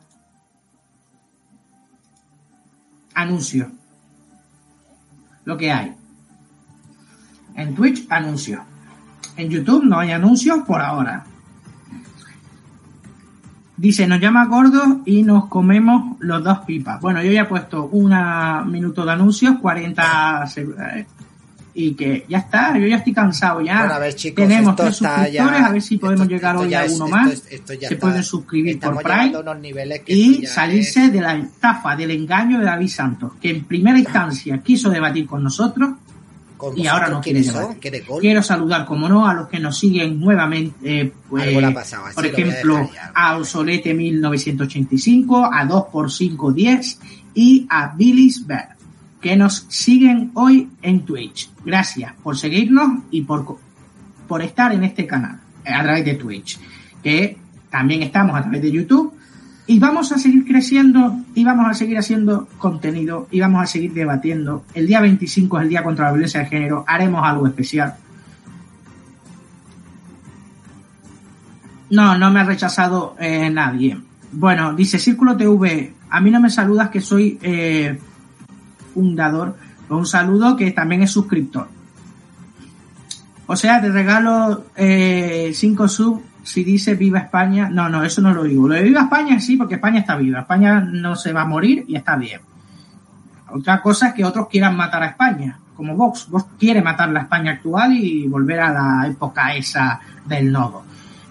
Anuncios. 3.22 3.68
Lo 5.46 5.58
que 5.58 5.72
hay. 5.72 5.94
En 7.56 7.76
Twitch, 7.76 8.06
anuncios. 8.10 8.62
En 9.36 9.50
YouTube 9.50 9.84
no 9.84 10.00
hay 10.00 10.12
anuncios 10.12 10.60
por 10.66 10.80
ahora. 10.82 11.26
Dice, 13.76 14.08
nos 14.08 14.20
llama 14.20 14.46
gordos 14.46 14.98
y 15.06 15.24
nos 15.24 15.48
comemos 15.48 16.18
los 16.20 16.44
dos 16.44 16.60
pipas. 16.60 17.00
Bueno, 17.00 17.22
yo 17.24 17.32
ya 17.32 17.42
he 17.42 17.46
puesto 17.46 17.86
un 17.88 18.14
minuto 18.70 19.06
de 19.06 19.12
anuncios, 19.12 19.58
40 19.60 20.44
seg- 20.46 20.76
eh, 20.98 21.08
y 21.74 21.94
que 21.94 22.26
ya 22.28 22.40
está, 22.40 22.78
yo 22.78 22.88
ya 22.88 22.98
estoy 22.98 23.14
cansado 23.14 23.62
ya. 23.62 23.80
Bueno, 23.80 23.94
a 23.94 24.00
ver, 24.00 24.16
chicos, 24.16 24.48
Tenemos 24.48 24.76
tres 24.76 24.96
suscriptores, 24.96 25.34
ya- 25.34 25.66
a 25.66 25.72
ver 25.72 25.82
si 25.82 25.98
podemos 25.98 26.22
esto- 26.22 26.34
llegar 26.36 26.56
esto 26.56 26.68
hoy 26.68 26.74
a 26.74 26.84
uno 26.96 27.08
más. 27.08 27.32
esto 27.50 27.74
Se 27.74 27.76
está- 27.76 27.98
pueden 28.00 28.24
suscribir 28.24 28.80
por 28.80 28.98
Prime 29.02 29.32
a 29.36 30.02
y 30.08 30.46
salirse 30.46 31.06
es- 31.06 31.14
de 31.14 31.22
la 31.22 31.36
estafa, 31.36 31.96
del 31.96 32.12
engaño 32.12 32.60
de 32.60 32.66
David 32.66 32.88
Santos, 32.90 33.34
que 33.42 33.50
en 33.52 33.64
primera 33.66 33.98
instancia 34.00 34.58
quiso 34.64 34.90
debatir 34.90 35.26
con 35.28 35.44
nosotros 35.44 35.92
con 36.58 36.78
y 36.78 36.88
ahora 36.88 37.08
no 37.08 37.22
quiere 37.22 37.42
debatir. 37.42 38.04
Quiero 38.20 38.44
saludar, 38.44 38.86
como 38.86 39.08
no, 39.08 39.26
a 39.26 39.34
los 39.34 39.48
que 39.48 39.60
nos 39.62 39.78
siguen 39.80 40.20
nuevamente. 40.20 41.02
eh, 41.02 41.14
pues, 41.30 41.74
pasado, 41.74 42.04
por 42.14 42.26
a 42.26 42.28
ejemplo, 42.28 42.90
a 43.16 43.38
Obsolete 43.38 43.94
1985, 43.94 45.50
a 45.54 45.64
2x510 45.66 47.00
y 47.34 47.66
a 47.70 47.94
Billy's 47.96 48.46
Bear, 48.46 48.76
que 49.22 49.36
nos 49.36 49.66
siguen 49.70 50.32
hoy 50.34 50.70
en 50.82 51.06
Twitch. 51.06 51.52
Gracias 51.66 52.14
por 52.24 52.38
seguirnos 52.38 53.04
y 53.12 53.22
por, 53.24 53.58
por 54.28 54.42
estar 54.42 54.74
en 54.74 54.84
este 54.84 55.06
canal 55.06 55.40
eh, 55.66 55.74
a 55.74 55.84
través 55.84 56.06
de 56.06 56.16
Twitch, 56.16 56.60
que 57.04 57.38
también 57.70 58.04
estamos 58.04 58.36
a 58.38 58.42
través 58.42 58.62
de 58.62 58.72
YouTube. 58.72 59.14
Y 59.68 59.78
vamos 59.78 60.12
a 60.12 60.18
seguir 60.18 60.46
creciendo 60.46 61.20
y 61.36 61.44
vamos 61.44 61.68
a 61.70 61.76
seguir 61.76 62.00
haciendo 62.00 62.48
contenido 62.58 63.28
y 63.30 63.40
vamos 63.40 63.62
a 63.62 63.68
seguir 63.68 63.94
debatiendo. 63.94 64.66
El 64.74 64.88
día 64.88 65.00
25 65.00 65.58
es 65.58 65.64
el 65.64 65.70
Día 65.70 65.84
contra 65.84 66.06
la 66.06 66.12
Violencia 66.14 66.40
de 66.40 66.48
Género. 66.48 66.84
Haremos 66.88 67.22
algo 67.24 67.46
especial. 67.46 67.96
No, 71.92 72.18
no 72.18 72.32
me 72.32 72.40
ha 72.40 72.46
rechazado 72.46 73.16
eh, 73.20 73.50
nadie. 73.52 73.96
Bueno, 74.32 74.74
dice 74.74 74.98
Círculo 74.98 75.38
TV, 75.38 75.94
a 76.10 76.20
mí 76.20 76.32
no 76.32 76.40
me 76.40 76.50
saludas 76.50 76.90
que 76.90 77.02
soy 77.02 77.38
eh, 77.42 78.00
un 79.00 80.06
saludo 80.06 80.56
que 80.56 80.72
también 80.72 81.04
es 81.04 81.12
suscriptor. 81.12 81.68
O 83.48 83.56
sea, 83.56 83.82
te 83.82 83.90
regalo 83.90 84.66
5 84.76 85.88
sub 85.88 86.22
si 86.44 86.64
dice 86.64 86.94
viva 86.94 87.20
España. 87.20 87.68
No, 87.70 87.90
no, 87.90 88.04
eso 88.04 88.22
no 88.22 88.34
lo 88.34 88.44
digo. 88.44 88.68
Lo 88.68 88.76
de 88.76 88.84
viva 88.84 89.02
España 89.02 89.40
sí, 89.40 89.58
porque 89.58 89.76
España 89.76 90.02
está 90.02 90.16
viva. 90.16 90.42
España 90.42 90.82
no 90.82 91.16
se 91.16 91.34
va 91.34 91.42
a 91.42 91.46
morir 91.46 91.84
y 91.88 91.96
está 91.96 92.16
bien. 92.16 92.42
Otra 93.52 93.82
cosa 93.82 94.10
es 94.10 94.14
que 94.14 94.24
otros 94.24 94.48
quieran 94.48 94.78
matar 94.78 95.02
a 95.02 95.08
España, 95.08 95.58
como 95.76 95.96
Vox. 95.96 96.28
Vox 96.30 96.46
quiere 96.60 96.82
matar 96.84 97.10
la 97.10 97.22
España 97.22 97.54
actual 97.54 97.94
y 97.94 98.28
volver 98.28 98.60
a 98.60 98.72
la 98.72 99.08
época 99.08 99.56
esa 99.56 100.00
del 100.26 100.52
nodo. 100.52 100.84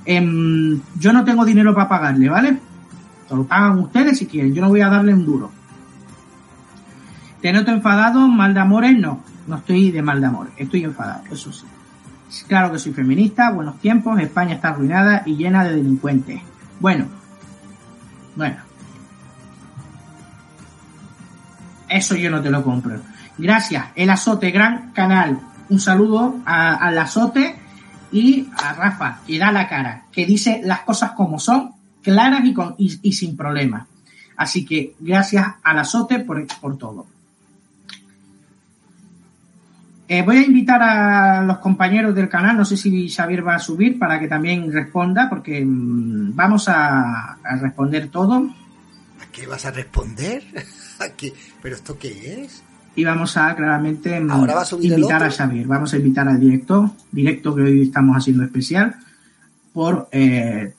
Em, 0.05 0.81
yo 0.99 1.13
no 1.13 1.25
tengo 1.25 1.45
dinero 1.45 1.73
para 1.75 1.89
pagarle, 1.89 2.29
¿vale? 2.29 2.59
Lo 3.31 3.45
pagan 3.45 3.79
ustedes 3.79 4.19
si 4.19 4.27
quieren. 4.27 4.53
Yo 4.55 4.63
no 4.63 4.71
voy 4.71 4.81
a 4.81 4.89
darle 4.89 5.15
un 5.15 5.25
duro. 5.25 5.53
Te 7.41 7.53
noto 7.53 7.71
enfadado, 7.71 8.27
mal 8.27 8.53
de 8.53 8.61
amores, 8.61 8.99
no. 8.99 9.23
No 9.47 9.57
estoy 9.57 9.91
de 9.91 10.03
mal 10.03 10.21
de 10.21 10.27
amores, 10.27 10.53
estoy 10.57 10.85
enfadado, 10.85 11.23
eso 11.31 11.53
sí. 11.53 11.65
Claro 12.47 12.73
que 12.73 12.79
soy 12.79 12.93
feminista, 12.93 13.51
buenos 13.51 13.79
tiempos, 13.79 14.21
España 14.21 14.55
está 14.55 14.69
arruinada 14.69 15.23
y 15.25 15.37
llena 15.37 15.65
de 15.65 15.77
delincuentes. 15.77 16.43
Bueno, 16.81 17.07
bueno. 18.37 18.57
Eso 21.89 22.17
yo 22.17 22.31
no 22.31 22.43
te 22.43 22.51
lo 22.51 22.63
compro. 22.63 23.01
Gracias, 23.39 23.87
el 23.95 24.11
azote, 24.11 24.51
gran 24.51 24.93
canal. 24.93 25.41
Un 25.71 25.81
saludo 25.81 26.37
al 26.45 26.99
azote 26.99 27.57
y 28.13 28.49
a 28.57 28.73
Rafa, 28.75 29.21
que 29.27 29.39
da 29.39 29.53
la 29.53 29.69
cara, 29.69 30.05
que 30.13 30.27
dice 30.27 30.61
las 30.65 30.81
cosas 30.81 31.13
como 31.13 31.39
son, 31.39 31.73
claras 32.03 32.45
y, 32.45 32.53
con, 32.53 32.75
y, 32.79 33.13
sin 33.13 33.37
problemas. 33.37 33.87
Así 34.37 34.67
que 34.67 34.95
gracias 35.01 35.47
al 35.63 35.79
azote 35.79 36.21
por 36.21 36.79
todo. 36.79 37.07
Eh, 40.09 40.23
voy 40.23 40.39
a 40.39 40.43
invitar 40.43 40.83
a 40.83 41.43
los 41.43 41.59
compañeros 41.59 42.15
del 42.15 42.31
canal, 42.31 42.57
no 42.57 42.65
sé 42.65 42.77
si 42.77 43.11
Xavier 43.11 43.47
va 43.47 43.57
a 43.57 43.59
subir 43.59 43.99
para 43.99 44.19
que 44.19 44.27
también 44.27 44.73
responda, 44.73 45.29
porque 45.29 45.63
mm, 45.63 46.35
vamos 46.35 46.69
a, 46.69 47.35
a 47.35 47.57
responder 47.61 48.09
todo 48.09 48.49
¿A 49.21 49.31
qué 49.31 49.47
vas 49.47 49.67
a 49.67 49.71
responder? 49.71 50.43
¿A 51.01 51.11
qué? 51.11 51.35
¿Pero 51.63 51.77
esto 51.77 51.99
qué 51.99 52.43
es? 52.43 52.63
y 52.99 53.05
vamos 53.05 53.37
a 53.37 53.55
claramente 53.55 54.19
mm, 54.19 54.29
Ahora 54.29 54.55
va 54.57 54.63
a 54.63 54.65
subir 54.65 54.93
el 54.93 54.99
invitar 54.99 55.23
a. 55.23 55.31
Xavier. 55.31 55.69
Vamos 55.69 55.95
a 55.95 55.99
invitar 55.99 56.27
al 56.29 56.41
directo, 56.41 56.97
directo 57.13 57.55
que 57.55 57.63
hoy 57.63 57.83
estamos 57.83 58.17
haciendo 58.17 58.43
especial 58.43 58.97
por, 59.73 60.09
eh, 60.11 60.75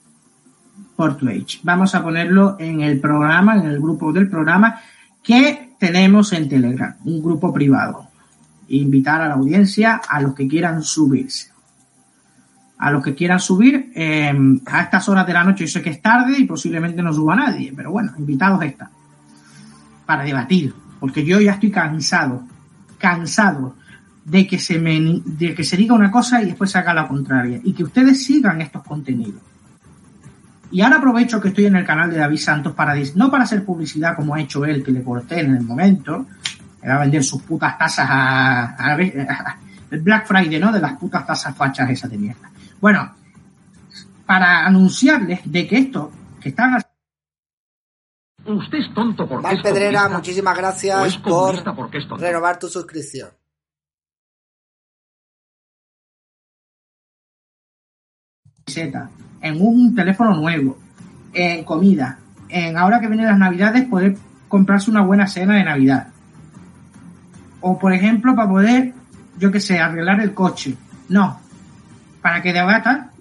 por 0.97 1.15
Twitch. 1.15 1.61
Vamos 1.63 1.95
a 1.95 2.03
ponerlo 2.03 2.57
en 2.59 2.81
el 2.81 2.99
programa, 2.99 3.55
en 3.55 3.67
el 3.67 3.79
grupo 3.79 4.11
del 4.11 4.29
programa 4.29 4.81
que 5.23 5.75
tenemos 5.79 6.33
en 6.33 6.49
Telegram, 6.49 6.97
un 7.05 7.23
grupo 7.23 7.53
privado. 7.53 8.08
Invitar 8.69 9.21
a 9.21 9.27
la 9.27 9.35
audiencia, 9.35 10.01
a 10.07 10.21
los 10.21 10.33
que 10.33 10.47
quieran 10.47 10.83
subirse. 10.83 11.51
A 12.77 12.91
los 12.91 13.03
que 13.03 13.13
quieran 13.13 13.39
subir 13.39 13.91
eh, 13.93 14.33
a 14.65 14.81
estas 14.81 15.09
horas 15.09 15.27
de 15.27 15.33
la 15.33 15.43
noche, 15.43 15.65
yo 15.65 15.71
sé 15.71 15.81
que 15.81 15.89
es 15.89 16.01
tarde 16.01 16.37
y 16.37 16.45
posiblemente 16.45 17.01
no 17.01 17.11
suba 17.11 17.35
nadie, 17.35 17.73
pero 17.75 17.91
bueno, 17.91 18.13
invitados 18.17 18.63
están 18.63 18.89
para 20.09 20.23
debatir, 20.23 20.73
porque 20.99 21.23
yo 21.23 21.39
ya 21.39 21.51
estoy 21.51 21.69
cansado, 21.69 22.43
cansado 22.97 23.75
de 24.25 24.47
que 24.47 24.57
se 24.57 24.79
me 24.79 25.21
de 25.23 25.53
que 25.53 25.63
se 25.63 25.77
diga 25.77 25.93
una 25.93 26.09
cosa 26.09 26.41
y 26.41 26.47
después 26.47 26.71
se 26.71 26.79
haga 26.79 26.95
la 26.95 27.07
contraria 27.07 27.59
y 27.63 27.73
que 27.73 27.83
ustedes 27.83 28.23
sigan 28.23 28.59
estos 28.59 28.83
contenidos. 28.83 29.39
Y 30.71 30.81
ahora 30.81 30.97
aprovecho 30.97 31.39
que 31.39 31.49
estoy 31.49 31.65
en 31.65 31.75
el 31.75 31.85
canal 31.85 32.09
de 32.09 32.17
David 32.17 32.39
Santos 32.39 32.73
para 32.73 32.95
no 33.13 33.29
para 33.29 33.43
hacer 33.43 33.63
publicidad 33.63 34.15
como 34.15 34.33
ha 34.33 34.41
hecho 34.41 34.65
él 34.65 34.83
que 34.83 34.91
le 34.91 35.03
corté 35.03 35.41
en 35.41 35.55
el 35.55 35.63
momento, 35.63 36.25
que 36.81 36.87
va 36.87 36.95
a 36.95 36.99
vender 36.99 37.23
sus 37.23 37.41
putas 37.43 37.77
tasas 37.77 38.07
a, 38.09 38.61
a- 38.75 38.93
a- 38.95 39.57
el 39.91 40.01
Black 40.01 40.27
Friday, 40.27 40.59
¿no? 40.59 40.71
De 40.71 40.79
las 40.79 40.93
putas 40.97 41.25
tasas 41.25 41.55
fachas 41.55 41.89
esas 41.89 42.09
de 42.11 42.17
mierda. 42.17 42.49
Bueno, 42.79 43.15
para 44.25 44.65
anunciarles 44.65 45.41
de 45.43 45.67
que 45.67 45.77
esto 45.77 46.11
que 46.39 46.49
están 46.49 46.75
haciendo 46.75 46.89
Usted 48.63 48.77
es 48.77 48.93
tonto 48.93 49.27
porque 49.27 49.43
Val 49.43 49.57
es 49.57 49.63
Pedrera, 49.63 50.07
muchísimas 50.09 50.55
gracias 50.57 51.17
por 51.17 51.55
renovar 52.19 52.57
tu 52.59 52.67
suscripción. 52.67 53.29
en 59.41 59.61
un 59.61 59.95
teléfono 59.95 60.35
nuevo, 60.35 60.77
en 61.33 61.63
comida, 61.63 62.19
en 62.49 62.77
ahora 62.77 62.99
que 62.99 63.07
vienen 63.07 63.25
las 63.25 63.37
navidades 63.37 63.85
poder 63.87 64.15
comprarse 64.47 64.91
una 64.91 65.01
buena 65.01 65.27
cena 65.27 65.55
de 65.55 65.63
navidad. 65.63 66.07
O 67.61 67.77
por 67.77 67.93
ejemplo 67.93 68.35
para 68.35 68.49
poder, 68.49 68.93
yo 69.37 69.51
que 69.51 69.59
sé, 69.59 69.79
arreglar 69.79 70.21
el 70.21 70.33
coche. 70.33 70.75
No, 71.09 71.39
para 72.21 72.41
que 72.41 72.53
debata 72.53 73.11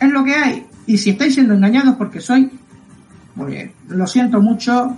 es 0.00 0.10
lo 0.10 0.24
que 0.24 0.34
hay. 0.34 0.66
Y 0.86 0.98
si 0.98 1.10
estáis 1.10 1.34
siendo 1.34 1.54
engañados 1.54 1.96
porque 1.96 2.20
soy, 2.20 2.50
pues 3.36 3.70
lo 3.88 4.06
siento 4.06 4.40
mucho, 4.40 4.96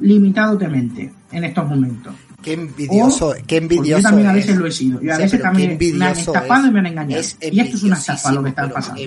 limitado 0.00 0.56
temente 0.56 1.12
en 1.30 1.44
estos 1.44 1.68
momentos. 1.68 2.14
Qué 2.44 2.52
envidioso, 2.52 3.34
qué 3.46 3.56
envidioso 3.56 4.02
yo 4.02 4.02
también 4.02 4.28
a 4.28 4.30
es. 4.32 4.36
veces 4.36 4.56
lo 4.56 4.66
he 4.66 4.70
sido. 4.72 5.02
Y 5.02 5.08
a 5.10 5.16
Sí, 5.16 5.22
veces 5.22 5.42
también 5.42 5.78
me 5.96 6.04
han 6.06 6.12
estafado 6.12 6.64
es. 6.64 6.68
y 6.68 6.72
me 6.72 6.78
han 6.80 6.86
engañado. 6.86 7.20
Es 7.20 7.38
y 7.40 7.60
esto 7.60 7.76
es 7.76 7.82
una 7.84 7.96
estafa 7.96 8.32
lo 8.32 8.42
que 8.42 8.48
está 8.50 8.68
pasando. 8.68 9.00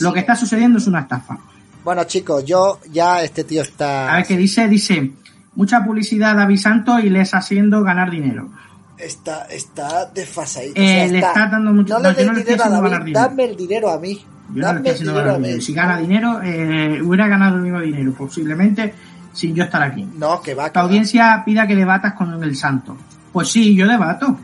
Lo 0.00 0.12
que 0.12 0.20
está 0.20 0.34
sucediendo 0.36 0.78
es 0.78 0.86
una 0.86 1.00
estafa. 1.00 1.38
Bueno, 1.84 2.04
chicos, 2.04 2.44
yo 2.44 2.80
ya 2.92 3.22
este 3.22 3.44
tío 3.44 3.62
está. 3.62 4.12
A 4.12 4.16
ver 4.16 4.26
qué 4.26 4.36
dice, 4.36 4.66
dice, 4.68 5.12
mucha 5.54 5.84
publicidad 5.84 6.32
a 6.32 6.34
David 6.34 6.58
Santos 6.58 7.04
y 7.04 7.10
les 7.10 7.32
haciendo 7.34 7.82
ganar 7.84 8.10
dinero. 8.10 8.50
Está, 8.98 9.44
está 9.46 10.06
desfasadito. 10.06 10.80
Eh, 10.80 11.08
le 11.10 11.18
está 11.18 11.48
dando 11.50 11.72
mucho- 11.72 11.94
No 11.98 12.00
no, 12.04 12.10
le 12.12 12.16
yo 12.24 12.26
no 12.26 12.32
le 12.32 12.44
dinero 12.44 12.62
a 12.62 12.66
haciendo 12.66 12.76
David, 12.80 12.90
ganar 12.90 13.04
dinero. 13.04 13.20
dame 13.28 13.44
el 13.44 13.56
dinero 13.56 13.90
a 13.90 13.98
mí. 14.00 14.24
Yo 14.54 14.62
Dame 14.62 14.90
el 14.90 14.98
dinero 14.98 15.34
a 15.34 15.38
mí. 15.38 15.60
Si 15.60 15.72
gana 15.74 15.98
dinero, 15.98 16.40
eh, 16.42 17.00
hubiera 17.02 17.28
ganado 17.28 17.56
el 17.56 17.62
mismo 17.62 17.80
dinero, 17.80 18.12
posiblemente 18.12 18.94
sin 19.34 19.54
yo 19.54 19.64
estar 19.64 19.82
aquí. 19.82 20.08
No, 20.16 20.40
que 20.40 20.54
va, 20.54 20.70
que 20.70 20.78
La 20.78 20.82
va. 20.84 20.88
audiencia 20.88 21.42
pida 21.44 21.66
que 21.66 21.76
debatas 21.76 22.14
con 22.14 22.42
el 22.42 22.56
santo. 22.56 22.96
Pues 23.32 23.48
sí, 23.48 23.74
yo 23.74 23.86
debato. 23.86 24.38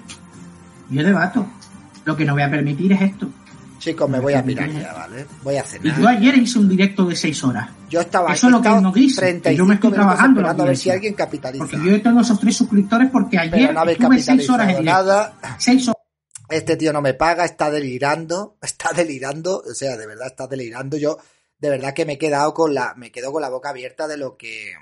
Yo 0.91 1.03
debato. 1.03 1.47
Lo 2.05 2.16
que 2.16 2.24
no 2.24 2.34
voy 2.34 2.43
a 2.43 2.51
permitir 2.51 2.93
es 2.93 3.01
esto. 3.03 3.28
Chicos, 3.78 4.11
me 4.11 4.20
voy 4.20 4.34
a 4.34 4.43
mirar 4.43 4.68
ya, 4.70 4.93
¿vale? 4.93 5.24
Voy 5.43 5.57
a 5.57 5.61
Y 5.61 5.66
cenar. 5.66 5.99
yo 5.99 6.07
ayer 6.09 6.36
hice 6.36 6.59
un 6.59 6.68
directo 6.68 7.07
de 7.07 7.16
seis 7.16 7.43
horas. 7.45 7.70
Yo 7.88 8.01
estaba 8.03 8.30
Eso 8.34 8.49
es 8.49 8.53
lo 8.53 8.61
que 8.61 8.68
no 8.68 8.93
dice. 8.93 9.14
que 9.22 9.26
35 9.28 9.57
Yo 9.59 9.64
me 9.66 9.74
estoy 9.76 9.93
trabajando 9.93 10.41
en 10.41 10.47
la 10.47 10.53
a 10.53 10.66
ver 10.66 10.76
si 10.76 10.91
alguien 10.91 11.14
capitaliza. 11.14 11.64
Porque 11.64 11.82
yo 11.82 12.03
tengo 12.03 12.20
esos 12.20 12.38
tres 12.38 12.57
suscriptores 12.59 13.09
porque 13.11 13.38
ayer 13.38 13.72
no 13.72 13.82
estuve 13.84 14.18
seis 14.20 14.51
horas 14.51 14.68
en 14.76 14.84
nada. 14.84 15.32
Seis 15.57 15.88
horas. 15.88 15.97
Este 16.51 16.76
tío 16.76 16.93
no 16.93 17.01
me 17.01 17.14
paga, 17.14 17.45
está 17.45 17.70
delirando, 17.70 18.57
está 18.61 18.93
delirando, 18.93 19.62
o 19.64 19.72
sea, 19.72 19.97
de 19.97 20.07
verdad 20.07 20.26
está 20.26 20.47
delirando. 20.49 20.97
Yo, 20.99 21.16
de 21.61 21.70
verdad 21.70 21.94
que 21.94 22.04
me 22.06 22.14
he 22.14 22.18
quedado 22.18 22.52
con 22.54 22.74
la, 22.74 22.94
me 22.96 23.12
quedo 23.12 23.32
con 23.32 23.42
la 23.42 23.48
boca 23.50 23.70
abierta 23.70 24.08
de 24.08 24.16
lo 24.16 24.36
que, 24.36 24.72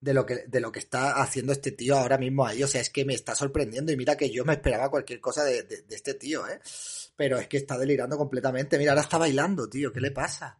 de 0.00 0.14
lo 0.14 0.24
que, 0.24 0.44
de 0.46 0.60
lo 0.60 0.70
que 0.72 0.78
está 0.78 1.20
haciendo 1.20 1.52
este 1.52 1.72
tío 1.72 1.96
ahora 1.98 2.18
mismo 2.18 2.46
ahí. 2.46 2.62
O 2.62 2.68
sea, 2.68 2.80
es 2.80 2.90
que 2.90 3.04
me 3.04 3.14
está 3.14 3.34
sorprendiendo 3.34 3.90
y 3.92 3.96
mira 3.96 4.16
que 4.16 4.30
yo 4.30 4.44
me 4.44 4.52
esperaba 4.54 4.90
cualquier 4.90 5.20
cosa 5.20 5.44
de, 5.44 5.64
de- 5.64 5.82
de 5.82 5.94
este 5.96 6.14
tío, 6.14 6.46
¿eh? 6.48 6.60
Pero 7.16 7.38
es 7.38 7.48
que 7.48 7.56
está 7.56 7.76
delirando 7.76 8.16
completamente. 8.16 8.78
Mira, 8.78 8.92
ahora 8.92 9.02
está 9.02 9.18
bailando, 9.18 9.68
tío. 9.68 9.92
¿Qué 9.92 10.00
le 10.00 10.12
pasa? 10.12 10.58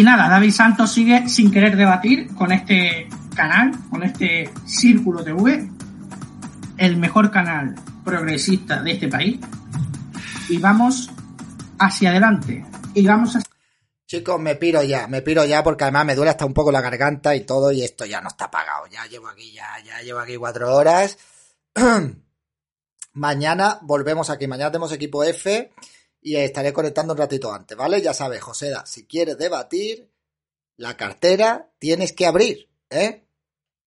Y 0.00 0.02
nada, 0.02 0.30
David 0.30 0.52
Santos 0.52 0.94
sigue 0.94 1.28
sin 1.28 1.50
querer 1.50 1.76
debatir 1.76 2.34
con 2.34 2.52
este 2.52 3.06
canal, 3.36 3.70
con 3.90 4.02
este 4.02 4.50
Círculo 4.64 5.22
TV, 5.22 5.68
el 6.78 6.96
mejor 6.96 7.30
canal 7.30 7.74
progresista 8.02 8.82
de 8.82 8.92
este 8.92 9.08
país. 9.08 9.38
Y 10.48 10.56
vamos 10.56 11.10
hacia 11.78 12.08
adelante. 12.08 12.64
Y 12.94 13.06
vamos 13.06 13.36
a... 13.36 13.42
Chicos, 14.06 14.40
me 14.40 14.54
piro 14.54 14.82
ya, 14.82 15.06
me 15.06 15.20
piro 15.20 15.44
ya 15.44 15.62
porque 15.62 15.84
además 15.84 16.06
me 16.06 16.14
duele 16.14 16.30
hasta 16.30 16.46
un 16.46 16.54
poco 16.54 16.72
la 16.72 16.80
garganta 16.80 17.36
y 17.36 17.42
todo 17.42 17.70
y 17.70 17.82
esto 17.82 18.06
ya 18.06 18.22
no 18.22 18.28
está 18.28 18.50
pagado. 18.50 18.86
Ya 18.86 19.04
llevo 19.04 19.28
aquí, 19.28 19.52
ya, 19.52 19.68
ya 19.84 20.00
llevo 20.00 20.20
aquí 20.20 20.36
cuatro 20.36 20.74
horas. 20.74 21.18
mañana 23.12 23.78
volvemos 23.82 24.30
aquí, 24.30 24.46
mañana 24.46 24.70
tenemos 24.70 24.92
equipo 24.92 25.24
F 25.24 25.70
y 26.22 26.36
estaré 26.36 26.72
conectando 26.72 27.14
un 27.14 27.18
ratito 27.18 27.52
antes, 27.52 27.76
¿vale? 27.76 28.00
Ya 28.00 28.14
sabes, 28.14 28.42
Joseda, 28.42 28.84
si 28.86 29.06
quieres 29.06 29.38
debatir, 29.38 30.10
la 30.76 30.96
cartera 30.96 31.70
tienes 31.78 32.12
que 32.12 32.26
abrir, 32.26 32.68
¿eh? 32.90 33.24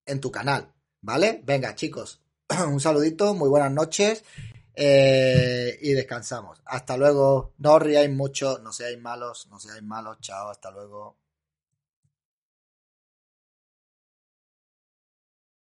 En 0.06 0.20
tu 0.20 0.30
canal, 0.30 0.72
¿vale? 1.00 1.40
Venga, 1.44 1.74
chicos, 1.74 2.20
un 2.68 2.80
saludito, 2.80 3.34
muy 3.34 3.48
buenas 3.48 3.72
noches 3.72 4.24
eh, 4.74 5.78
y 5.80 5.92
descansamos. 5.92 6.60
Hasta 6.64 6.96
luego, 6.96 7.54
no 7.58 7.74
os 7.74 7.82
riáis 7.82 8.10
mucho, 8.10 8.58
no 8.58 8.72
seáis 8.72 9.00
malos, 9.00 9.46
no 9.50 9.58
seáis 9.60 9.82
malos, 9.82 10.18
chao, 10.20 10.50
hasta 10.50 10.70
luego. 10.70 11.16